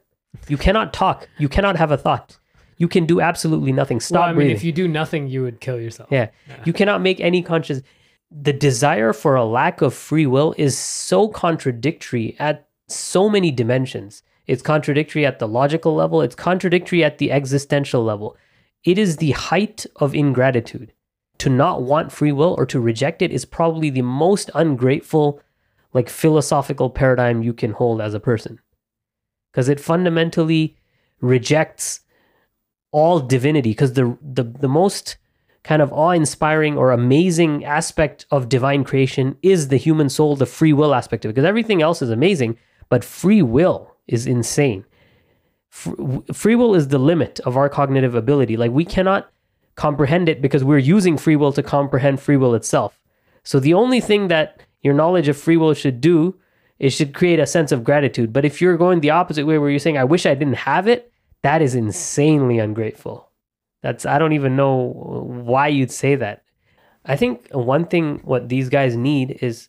You 0.49 0.57
cannot 0.57 0.93
talk. 0.93 1.29
You 1.39 1.49
cannot 1.49 1.77
have 1.77 1.91
a 1.91 1.97
thought. 1.97 2.39
You 2.77 2.89
can 2.89 3.07
do 3.07 3.21
absolutely 3.21 3.73
nothing. 3.73 4.01
Stop 4.01 4.21
well, 4.21 4.23
I 4.23 4.29
mean, 4.29 4.37
breathing. 4.37 4.57
if 4.57 4.65
you 4.65 4.73
do 4.73 4.87
nothing, 4.87 5.27
you 5.27 5.43
would 5.43 5.61
kill 5.61 5.81
yourself. 5.81 6.09
yeah. 6.13 6.29
You 6.65 6.73
cannot 6.73 7.01
make 7.03 7.21
any 7.21 7.43
conscious 7.43 7.83
the 8.31 8.53
desire 8.53 9.13
for 9.13 9.35
a 9.35 9.45
lack 9.45 9.81
of 9.81 9.95
free 9.95 10.27
will 10.27 10.55
is 10.59 10.77
so 10.77 11.29
contradictory 11.29 12.37
at 12.39 12.69
so 12.89 13.29
many 13.29 13.51
dimensions. 13.51 14.23
It's 14.47 14.63
contradictory 14.63 15.27
at 15.27 15.39
the 15.39 15.49
logical 15.49 15.95
level, 15.95 16.23
it's 16.23 16.35
contradictory 16.35 17.05
at 17.05 17.19
the 17.19 17.33
existential 17.33 18.03
level. 18.03 18.37
It 18.85 18.99
is 18.99 19.17
the 19.17 19.33
height 19.33 19.87
of 19.97 20.15
ingratitude. 20.15 20.93
To 21.39 21.51
not 21.51 21.83
want 21.83 22.11
free 22.11 22.33
will 22.33 22.55
or 22.59 22.67
to 22.67 22.81
reject 22.81 23.23
it 23.23 23.31
is 23.31 23.45
probably 23.45 23.91
the 23.91 24.03
most 24.03 24.51
ungrateful 24.55 25.41
like 25.95 26.09
philosophical 26.09 26.91
paradigm 26.91 27.43
you 27.43 27.53
can 27.53 27.73
hold 27.73 28.01
as 28.01 28.13
a 28.13 28.21
person. 28.21 28.59
Cuz 29.53 29.69
it 29.69 29.81
fundamentally 29.81 30.77
rejects 31.21 32.01
all 32.91 33.21
divinity 33.21 33.71
because 33.71 33.93
the, 33.93 34.19
the 34.21 34.43
the 34.43 34.69
most 34.69 35.17
kind 35.69 35.83
of 35.83 35.93
awe-inspiring 35.93 36.79
or 36.79 36.93
amazing 36.93 37.63
aspect 37.63 38.25
of 38.31 38.49
divine 38.49 38.83
creation 38.83 39.37
is 39.43 39.69
the 39.69 39.77
human 39.77 40.09
soul, 40.09 40.35
the 40.35 40.47
free 40.47 40.73
will 40.73 40.95
aspect 40.95 41.27
of 41.27 41.29
it. 41.29 41.35
Because 41.35 41.45
everything 41.45 41.83
else 41.83 42.01
is 42.01 42.09
amazing, 42.09 42.57
but 42.89 43.05
free 43.05 43.43
will 43.43 43.95
is 44.07 44.27
insane. 44.27 44.87
Free 45.69 46.55
will 46.55 46.75
is 46.75 46.89
the 46.89 46.99
limit 46.99 47.39
of 47.41 47.59
our 47.59 47.69
cognitive 47.69 48.15
ability. 48.15 48.57
Like 48.57 48.71
we 48.71 48.87
cannot 48.87 49.31
comprehend 49.75 50.27
it 50.31 50.41
because 50.41 50.65
we're 50.65 50.79
using 50.79 51.19
free 51.19 51.37
will 51.37 51.53
to 51.53 51.63
comprehend 51.63 52.19
free 52.19 52.39
will 52.39 52.55
itself. 52.55 52.99
So 53.45 53.61
the 53.61 53.75
only 53.75 54.01
thing 54.01 54.29
that 54.29 54.63
your 54.81 54.95
knowledge 54.95 55.29
of 55.29 55.37
free 55.37 55.59
will 55.59 55.75
should 55.75 56.01
do 56.01 56.35
is 56.79 56.95
should 56.95 57.13
create 57.13 57.41
a 57.41 57.47
sense 57.47 57.73
of 57.73 57.85
gratitude. 57.85 58.33
But 58.33 58.47
if 58.47 58.63
you're 58.63 58.79
going 58.79 59.01
the 59.01 59.11
opposite 59.11 59.45
way 59.45 59.59
where 59.59 59.69
you're 59.69 59.79
saying, 59.79 59.99
I 59.99 60.05
wish 60.05 60.25
I 60.25 60.35
didn't 60.35 60.55
have 60.55 60.89
it, 60.89 61.13
that 61.43 61.61
is 61.61 61.75
insanely 61.75 62.59
ungrateful. 62.59 63.28
That's 63.83 64.07
I 64.07 64.19
don't 64.19 64.33
even 64.33 64.57
know 64.57 64.93
why 65.45 65.69
you'd 65.69 65.91
say 65.91 66.17
that. 66.17 66.45
I 67.05 67.17
think 67.17 67.49
one 67.53 67.87
thing 67.87 68.21
what 68.25 68.49
these 68.49 68.69
guys 68.69 68.97
need 68.97 69.39
is 69.41 69.69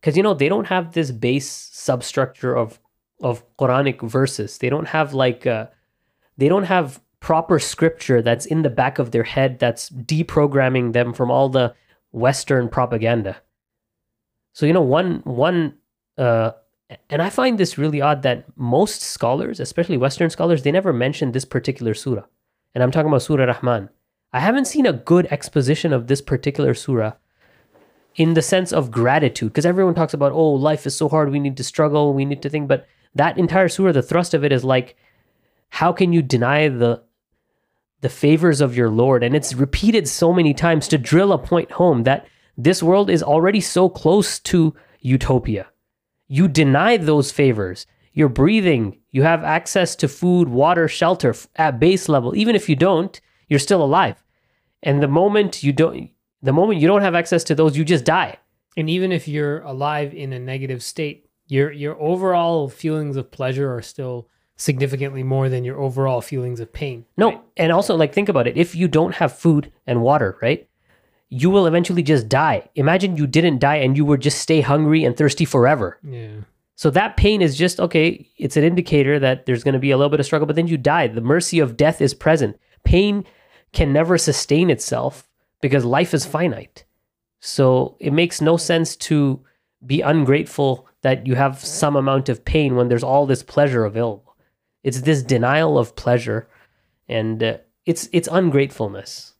because 0.00 0.16
you 0.16 0.22
know 0.22 0.34
they 0.34 0.48
don't 0.48 0.66
have 0.66 0.92
this 0.92 1.10
base 1.10 1.50
substructure 1.50 2.56
of 2.56 2.80
of 3.22 3.44
Quranic 3.56 4.02
verses. 4.08 4.58
They 4.58 4.68
don't 4.68 4.88
have 4.88 5.14
like 5.14 5.46
uh, 5.46 5.66
they 6.36 6.48
don't 6.48 6.64
have 6.64 7.00
proper 7.20 7.58
scripture 7.58 8.22
that's 8.22 8.46
in 8.46 8.62
the 8.62 8.70
back 8.70 8.98
of 8.98 9.10
their 9.10 9.24
head 9.24 9.58
that's 9.58 9.90
deprogramming 9.90 10.92
them 10.92 11.12
from 11.12 11.30
all 11.30 11.48
the 11.48 11.74
Western 12.12 12.68
propaganda. 12.68 13.36
So 14.52 14.66
you 14.66 14.72
know 14.72 14.82
one 14.82 15.22
one 15.24 15.74
uh, 16.18 16.52
and 17.10 17.20
I 17.20 17.30
find 17.30 17.58
this 17.58 17.78
really 17.78 18.00
odd 18.00 18.22
that 18.22 18.44
most 18.56 19.02
scholars, 19.02 19.60
especially 19.60 19.96
Western 19.96 20.30
scholars, 20.30 20.62
they 20.62 20.70
never 20.70 20.92
mention 20.92 21.32
this 21.32 21.44
particular 21.44 21.94
surah. 21.94 22.24
And 22.76 22.82
I'm 22.82 22.90
talking 22.90 23.08
about 23.08 23.22
Surah 23.22 23.46
Rahman. 23.46 23.88
I 24.34 24.40
haven't 24.40 24.66
seen 24.66 24.84
a 24.84 24.92
good 24.92 25.26
exposition 25.30 25.94
of 25.94 26.08
this 26.08 26.20
particular 26.20 26.74
surah 26.74 27.14
in 28.16 28.34
the 28.34 28.42
sense 28.42 28.70
of 28.70 28.90
gratitude, 28.90 29.48
because 29.48 29.64
everyone 29.64 29.94
talks 29.94 30.12
about, 30.12 30.32
oh, 30.32 30.52
life 30.52 30.86
is 30.86 30.94
so 30.94 31.08
hard, 31.08 31.30
we 31.30 31.40
need 31.40 31.56
to 31.56 31.64
struggle, 31.64 32.12
we 32.12 32.26
need 32.26 32.42
to 32.42 32.50
think. 32.50 32.68
But 32.68 32.86
that 33.14 33.38
entire 33.38 33.70
surah, 33.70 33.92
the 33.92 34.02
thrust 34.02 34.34
of 34.34 34.44
it 34.44 34.52
is 34.52 34.62
like, 34.62 34.94
how 35.70 35.90
can 35.90 36.12
you 36.12 36.20
deny 36.20 36.68
the 36.68 37.02
the 38.02 38.10
favors 38.10 38.60
of 38.60 38.76
your 38.76 38.90
Lord? 38.90 39.22
And 39.24 39.34
it's 39.34 39.54
repeated 39.54 40.06
so 40.06 40.34
many 40.34 40.52
times 40.52 40.86
to 40.88 40.98
drill 40.98 41.32
a 41.32 41.38
point 41.38 41.70
home 41.72 42.02
that 42.02 42.26
this 42.58 42.82
world 42.82 43.08
is 43.08 43.22
already 43.22 43.62
so 43.62 43.88
close 43.88 44.38
to 44.40 44.76
utopia. 45.00 45.68
You 46.28 46.46
deny 46.46 46.98
those 46.98 47.32
favors. 47.32 47.86
You're 48.12 48.28
breathing. 48.28 48.98
You 49.16 49.22
have 49.22 49.44
access 49.44 49.96
to 49.96 50.08
food, 50.08 50.46
water, 50.46 50.88
shelter 50.88 51.34
at 51.56 51.80
base 51.80 52.06
level. 52.06 52.36
Even 52.36 52.54
if 52.54 52.68
you 52.68 52.76
don't, 52.76 53.18
you're 53.48 53.58
still 53.58 53.82
alive. 53.82 54.22
And 54.82 55.02
the 55.02 55.08
moment 55.08 55.62
you 55.62 55.72
don't, 55.72 56.10
the 56.42 56.52
moment 56.52 56.80
you 56.80 56.86
don't 56.86 57.00
have 57.00 57.14
access 57.14 57.42
to 57.44 57.54
those, 57.54 57.78
you 57.78 57.82
just 57.82 58.04
die. 58.04 58.36
And 58.76 58.90
even 58.90 59.12
if 59.12 59.26
you're 59.26 59.62
alive 59.62 60.12
in 60.12 60.34
a 60.34 60.38
negative 60.38 60.82
state, 60.82 61.30
your 61.46 61.72
your 61.72 61.98
overall 61.98 62.68
feelings 62.68 63.16
of 63.16 63.30
pleasure 63.30 63.74
are 63.74 63.80
still 63.80 64.28
significantly 64.56 65.22
more 65.22 65.48
than 65.48 65.64
your 65.64 65.80
overall 65.80 66.20
feelings 66.20 66.60
of 66.60 66.70
pain. 66.74 67.06
No, 67.16 67.28
right? 67.30 67.40
and 67.56 67.72
also 67.72 67.96
like 67.96 68.12
think 68.12 68.28
about 68.28 68.46
it. 68.46 68.58
If 68.58 68.74
you 68.74 68.86
don't 68.86 69.14
have 69.14 69.32
food 69.32 69.72
and 69.86 70.02
water, 70.02 70.36
right? 70.42 70.68
You 71.30 71.48
will 71.48 71.66
eventually 71.66 72.02
just 72.02 72.28
die. 72.28 72.68
Imagine 72.74 73.16
you 73.16 73.26
didn't 73.26 73.60
die 73.60 73.76
and 73.76 73.96
you 73.96 74.04
would 74.04 74.20
just 74.20 74.40
stay 74.40 74.60
hungry 74.60 75.04
and 75.04 75.16
thirsty 75.16 75.46
forever. 75.46 75.98
Yeah. 76.02 76.42
So 76.76 76.90
that 76.90 77.16
pain 77.16 77.40
is 77.40 77.56
just 77.56 77.80
okay, 77.80 78.28
it's 78.36 78.56
an 78.56 78.64
indicator 78.64 79.18
that 79.18 79.46
there's 79.46 79.64
going 79.64 79.74
to 79.74 79.80
be 79.80 79.90
a 79.90 79.96
little 79.96 80.10
bit 80.10 80.20
of 80.20 80.26
struggle, 80.26 80.46
but 80.46 80.56
then 80.56 80.68
you 80.68 80.76
die. 80.76 81.08
The 81.08 81.20
mercy 81.22 81.58
of 81.58 81.76
death 81.76 82.00
is 82.00 82.14
present. 82.14 82.58
Pain 82.84 83.24
can 83.72 83.92
never 83.92 84.18
sustain 84.18 84.70
itself 84.70 85.28
because 85.60 85.84
life 85.84 86.14
is 86.14 86.26
finite. 86.26 86.84
So 87.40 87.96
it 87.98 88.12
makes 88.12 88.40
no 88.40 88.56
sense 88.56 88.94
to 88.96 89.40
be 89.86 90.02
ungrateful 90.02 90.86
that 91.02 91.26
you 91.26 91.34
have 91.34 91.64
some 91.64 91.96
amount 91.96 92.28
of 92.28 92.44
pain 92.44 92.76
when 92.76 92.88
there's 92.88 93.04
all 93.04 93.26
this 93.26 93.42
pleasure 93.42 93.84
available. 93.84 94.36
It's 94.82 95.00
this 95.00 95.22
denial 95.22 95.78
of 95.78 95.96
pleasure 95.96 96.48
and 97.08 97.42
uh, 97.42 97.58
it's 97.86 98.08
it's 98.12 98.28
ungratefulness 98.30 99.34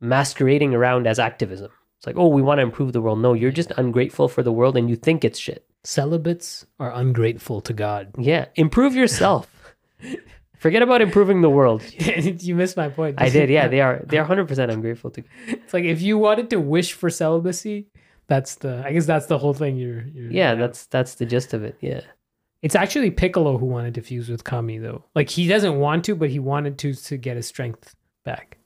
masquerading 0.00 0.74
around 0.74 1.06
as 1.06 1.18
activism. 1.18 1.70
It's 1.96 2.06
like, 2.06 2.16
"Oh, 2.16 2.28
we 2.28 2.42
want 2.42 2.58
to 2.58 2.62
improve 2.62 2.92
the 2.92 3.00
world." 3.00 3.20
No, 3.20 3.32
you're 3.32 3.50
just 3.50 3.72
ungrateful 3.76 4.28
for 4.28 4.42
the 4.42 4.52
world 4.52 4.76
and 4.76 4.88
you 4.90 4.96
think 4.96 5.24
it's 5.24 5.38
shit. 5.38 5.66
Celibates 5.84 6.66
are 6.78 6.92
ungrateful 6.92 7.60
to 7.62 7.72
God. 7.72 8.12
Yeah, 8.18 8.46
improve 8.54 8.94
yourself. 8.94 9.74
Forget 10.58 10.82
about 10.82 11.02
improving 11.02 11.42
the 11.42 11.50
world. 11.50 11.82
you 11.98 12.54
missed 12.54 12.76
my 12.76 12.88
point. 12.88 13.16
I 13.20 13.28
did. 13.30 13.50
Yeah, 13.50 13.66
they 13.66 13.80
are. 13.80 14.00
They 14.06 14.18
are 14.18 14.24
hundred 14.32 14.46
percent 14.46 14.70
ungrateful 14.70 15.10
to. 15.10 15.24
It's 15.48 15.74
like 15.74 15.84
if 15.84 16.00
you 16.00 16.18
wanted 16.18 16.50
to 16.50 16.60
wish 16.60 16.92
for 16.92 17.10
celibacy, 17.10 17.88
that's 18.28 18.54
the. 18.56 18.82
I 18.86 18.92
guess 18.92 19.06
that's 19.06 19.26
the 19.26 19.38
whole 19.38 19.54
thing. 19.54 19.76
You're. 19.76 20.04
you're 20.06 20.30
Yeah, 20.30 20.54
that's 20.54 20.86
that's 20.86 21.16
the 21.16 21.26
gist 21.26 21.52
of 21.52 21.64
it. 21.64 21.76
Yeah, 21.80 22.02
It's 22.62 22.76
actually 22.76 23.10
Piccolo 23.10 23.58
who 23.58 23.66
wanted 23.66 23.96
to 23.96 24.02
fuse 24.02 24.28
with 24.28 24.44
Kami 24.44 24.78
though. 24.78 25.04
Like 25.16 25.30
he 25.30 25.48
doesn't 25.48 25.80
want 25.80 26.04
to, 26.04 26.14
but 26.14 26.30
he 26.30 26.38
wanted 26.38 26.78
to 26.78 26.94
to 26.94 27.16
get 27.16 27.36
his 27.36 27.48
strength 27.48 27.96
back. 28.24 28.58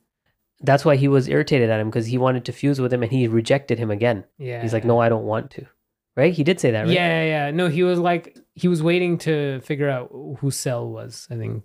that's 0.61 0.85
why 0.85 0.97
he 0.97 1.09
was 1.09 1.29
irritated 1.29 1.71
at 1.71 1.81
him 1.81 1.89
because 1.89 2.07
he 2.07 2.19
wanted 2.19 2.45
to 2.45 2.53
fuse 2.53 2.79
with 2.79 2.93
him 2.93 3.03
and 3.03 3.11
he 3.11 3.27
rejected 3.27 3.79
him 3.79 3.91
again. 3.91 4.25
Yeah. 4.37 4.61
He's 4.61 4.75
like, 4.75 4.85
"No, 4.85 4.99
I 5.01 5.09
don't 5.09 5.25
want 5.25 5.51
to." 5.53 5.67
Right? 6.17 6.33
He 6.33 6.43
did 6.45 6.59
say 6.59 6.71
that, 6.71 6.83
right? 6.87 6.91
Yeah, 6.91 7.23
yeah, 7.23 7.47
yeah. 7.47 7.51
No, 7.51 7.69
he 7.69 7.83
was 7.83 7.99
like 7.99 8.39
he 8.55 8.69
was 8.69 8.83
waiting 8.83 9.19
to 9.19 9.61
figure 9.61 9.89
out 9.91 10.11
who 10.39 10.51
Cell 10.51 10.89
was. 10.89 11.29
I 11.31 11.37
think. 11.37 11.65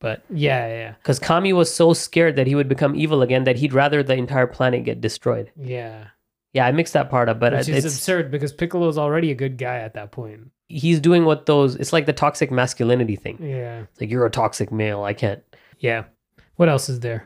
But 0.00 0.24
yeah, 0.30 0.66
yeah, 0.66 0.92
Because 0.94 1.18
Kami 1.18 1.52
was 1.52 1.72
so 1.72 1.92
scared 1.92 2.36
that 2.36 2.46
he 2.46 2.54
would 2.54 2.68
become 2.68 2.94
evil 2.96 3.20
again 3.20 3.44
that 3.44 3.56
he'd 3.56 3.74
rather 3.74 4.02
the 4.02 4.14
entire 4.14 4.46
planet 4.46 4.84
get 4.84 5.00
destroyed. 5.00 5.52
yeah. 5.56 6.06
Yeah, 6.52 6.66
I 6.66 6.72
mixed 6.72 6.94
that 6.94 7.10
part 7.10 7.28
up, 7.28 7.38
but 7.38 7.52
which 7.52 7.68
it's 7.68 7.86
absurd 7.86 8.32
because 8.32 8.52
Piccolo's 8.52 8.98
already 8.98 9.30
a 9.30 9.36
good 9.36 9.56
guy 9.56 9.76
at 9.76 9.94
that 9.94 10.10
point. 10.10 10.50
he's 10.66 10.98
doing 10.98 11.24
what 11.24 11.46
those. 11.46 11.76
It's 11.76 11.92
like 11.92 12.06
the 12.06 12.12
toxic 12.12 12.50
masculinity 12.50 13.14
thing. 13.14 13.38
Yeah. 13.40 13.82
It's 13.82 14.00
like 14.00 14.10
you're 14.10 14.26
a 14.26 14.30
toxic 14.30 14.72
male. 14.72 15.04
I 15.04 15.12
can't. 15.14 15.44
Yeah. 15.78 16.04
What 16.56 16.68
else 16.68 16.88
is 16.88 17.00
there? 17.00 17.24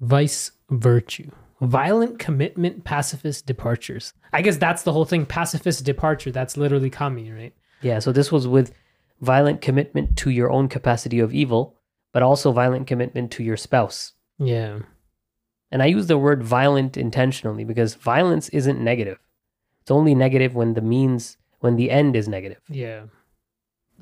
Vice 0.00 0.52
virtue. 0.70 1.30
Violent 1.62 2.18
commitment, 2.18 2.84
pacifist 2.84 3.46
departures. 3.46 4.12
I 4.32 4.42
guess 4.42 4.56
that's 4.56 4.82
the 4.82 4.92
whole 4.92 5.04
thing. 5.04 5.24
Pacifist 5.24 5.84
departure. 5.84 6.32
That's 6.32 6.56
literally 6.56 6.90
kami, 6.90 7.30
right? 7.30 7.54
Yeah. 7.80 8.00
So 8.00 8.12
this 8.12 8.32
was 8.32 8.48
with 8.48 8.72
violent 9.20 9.60
commitment 9.60 10.16
to 10.18 10.30
your 10.30 10.50
own 10.50 10.68
capacity 10.68 11.20
of 11.20 11.32
evil, 11.32 11.76
but 12.12 12.22
also 12.22 12.52
violent 12.52 12.86
commitment 12.86 13.30
to 13.32 13.44
your 13.44 13.56
spouse. 13.56 14.12
Yeah. 14.38 14.80
And 15.70 15.82
I 15.82 15.86
use 15.86 16.08
the 16.08 16.18
word 16.18 16.42
violent 16.42 16.96
intentionally 16.96 17.64
because 17.64 17.94
violence 17.94 18.48
isn't 18.50 18.82
negative. 18.82 19.18
It's 19.80 19.90
only 19.90 20.14
negative 20.14 20.54
when 20.54 20.74
the 20.74 20.82
means 20.82 21.38
when 21.60 21.76
the 21.76 21.90
end 21.90 22.16
is 22.16 22.28
negative. 22.28 22.60
Yeah. 22.68 23.02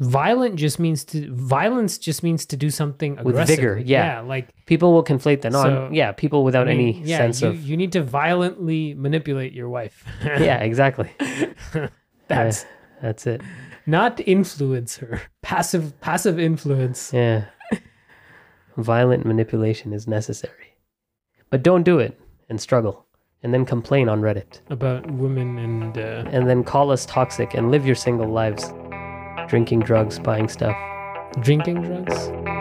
Violent 0.00 0.56
just 0.56 0.78
means 0.78 1.04
to 1.04 1.30
violence 1.34 1.98
just 1.98 2.22
means 2.22 2.46
to 2.46 2.56
do 2.56 2.70
something 2.70 3.22
With 3.22 3.36
vigor, 3.46 3.76
yeah. 3.84 4.20
like 4.20 4.48
People 4.64 4.94
will 4.94 5.04
conflate 5.04 5.42
that. 5.42 5.52
So, 5.52 5.90
yeah, 5.92 6.12
people 6.12 6.42
without 6.42 6.68
I 6.68 6.74
mean, 6.74 6.94
any 6.94 7.02
yeah, 7.02 7.18
sense 7.18 7.42
you, 7.42 7.48
of. 7.48 7.62
you 7.62 7.76
need 7.76 7.92
to 7.92 8.02
violently 8.02 8.94
manipulate 8.94 9.52
your 9.52 9.68
wife. 9.68 10.06
yeah, 10.24 10.58
exactly. 10.58 11.12
That's 12.28 12.64
That's 13.02 13.26
it. 13.26 13.42
not 13.84 14.20
influence 14.20 14.96
her. 14.96 15.20
Passive 15.42 16.00
passive 16.00 16.38
influence. 16.38 17.12
Yeah. 17.12 17.44
Violent 18.78 19.26
manipulation 19.26 19.92
is 19.92 20.08
necessary. 20.08 20.76
But 21.50 21.62
don't 21.62 21.82
do 21.82 21.98
it 21.98 22.18
and 22.48 22.58
struggle 22.58 23.04
and 23.42 23.52
then 23.52 23.66
complain 23.66 24.08
on 24.08 24.22
Reddit 24.22 24.60
about 24.70 25.10
women 25.10 25.58
and 25.58 25.98
uh, 25.98 26.24
and 26.30 26.48
then 26.48 26.64
call 26.64 26.90
us 26.90 27.04
toxic 27.04 27.52
and 27.52 27.70
live 27.70 27.84
your 27.84 27.96
single 27.96 28.28
lives. 28.28 28.72
Drinking 29.50 29.80
drugs, 29.80 30.20
buying 30.20 30.48
stuff. 30.48 30.76
drinking 31.40 31.82
drugs. 31.82 32.59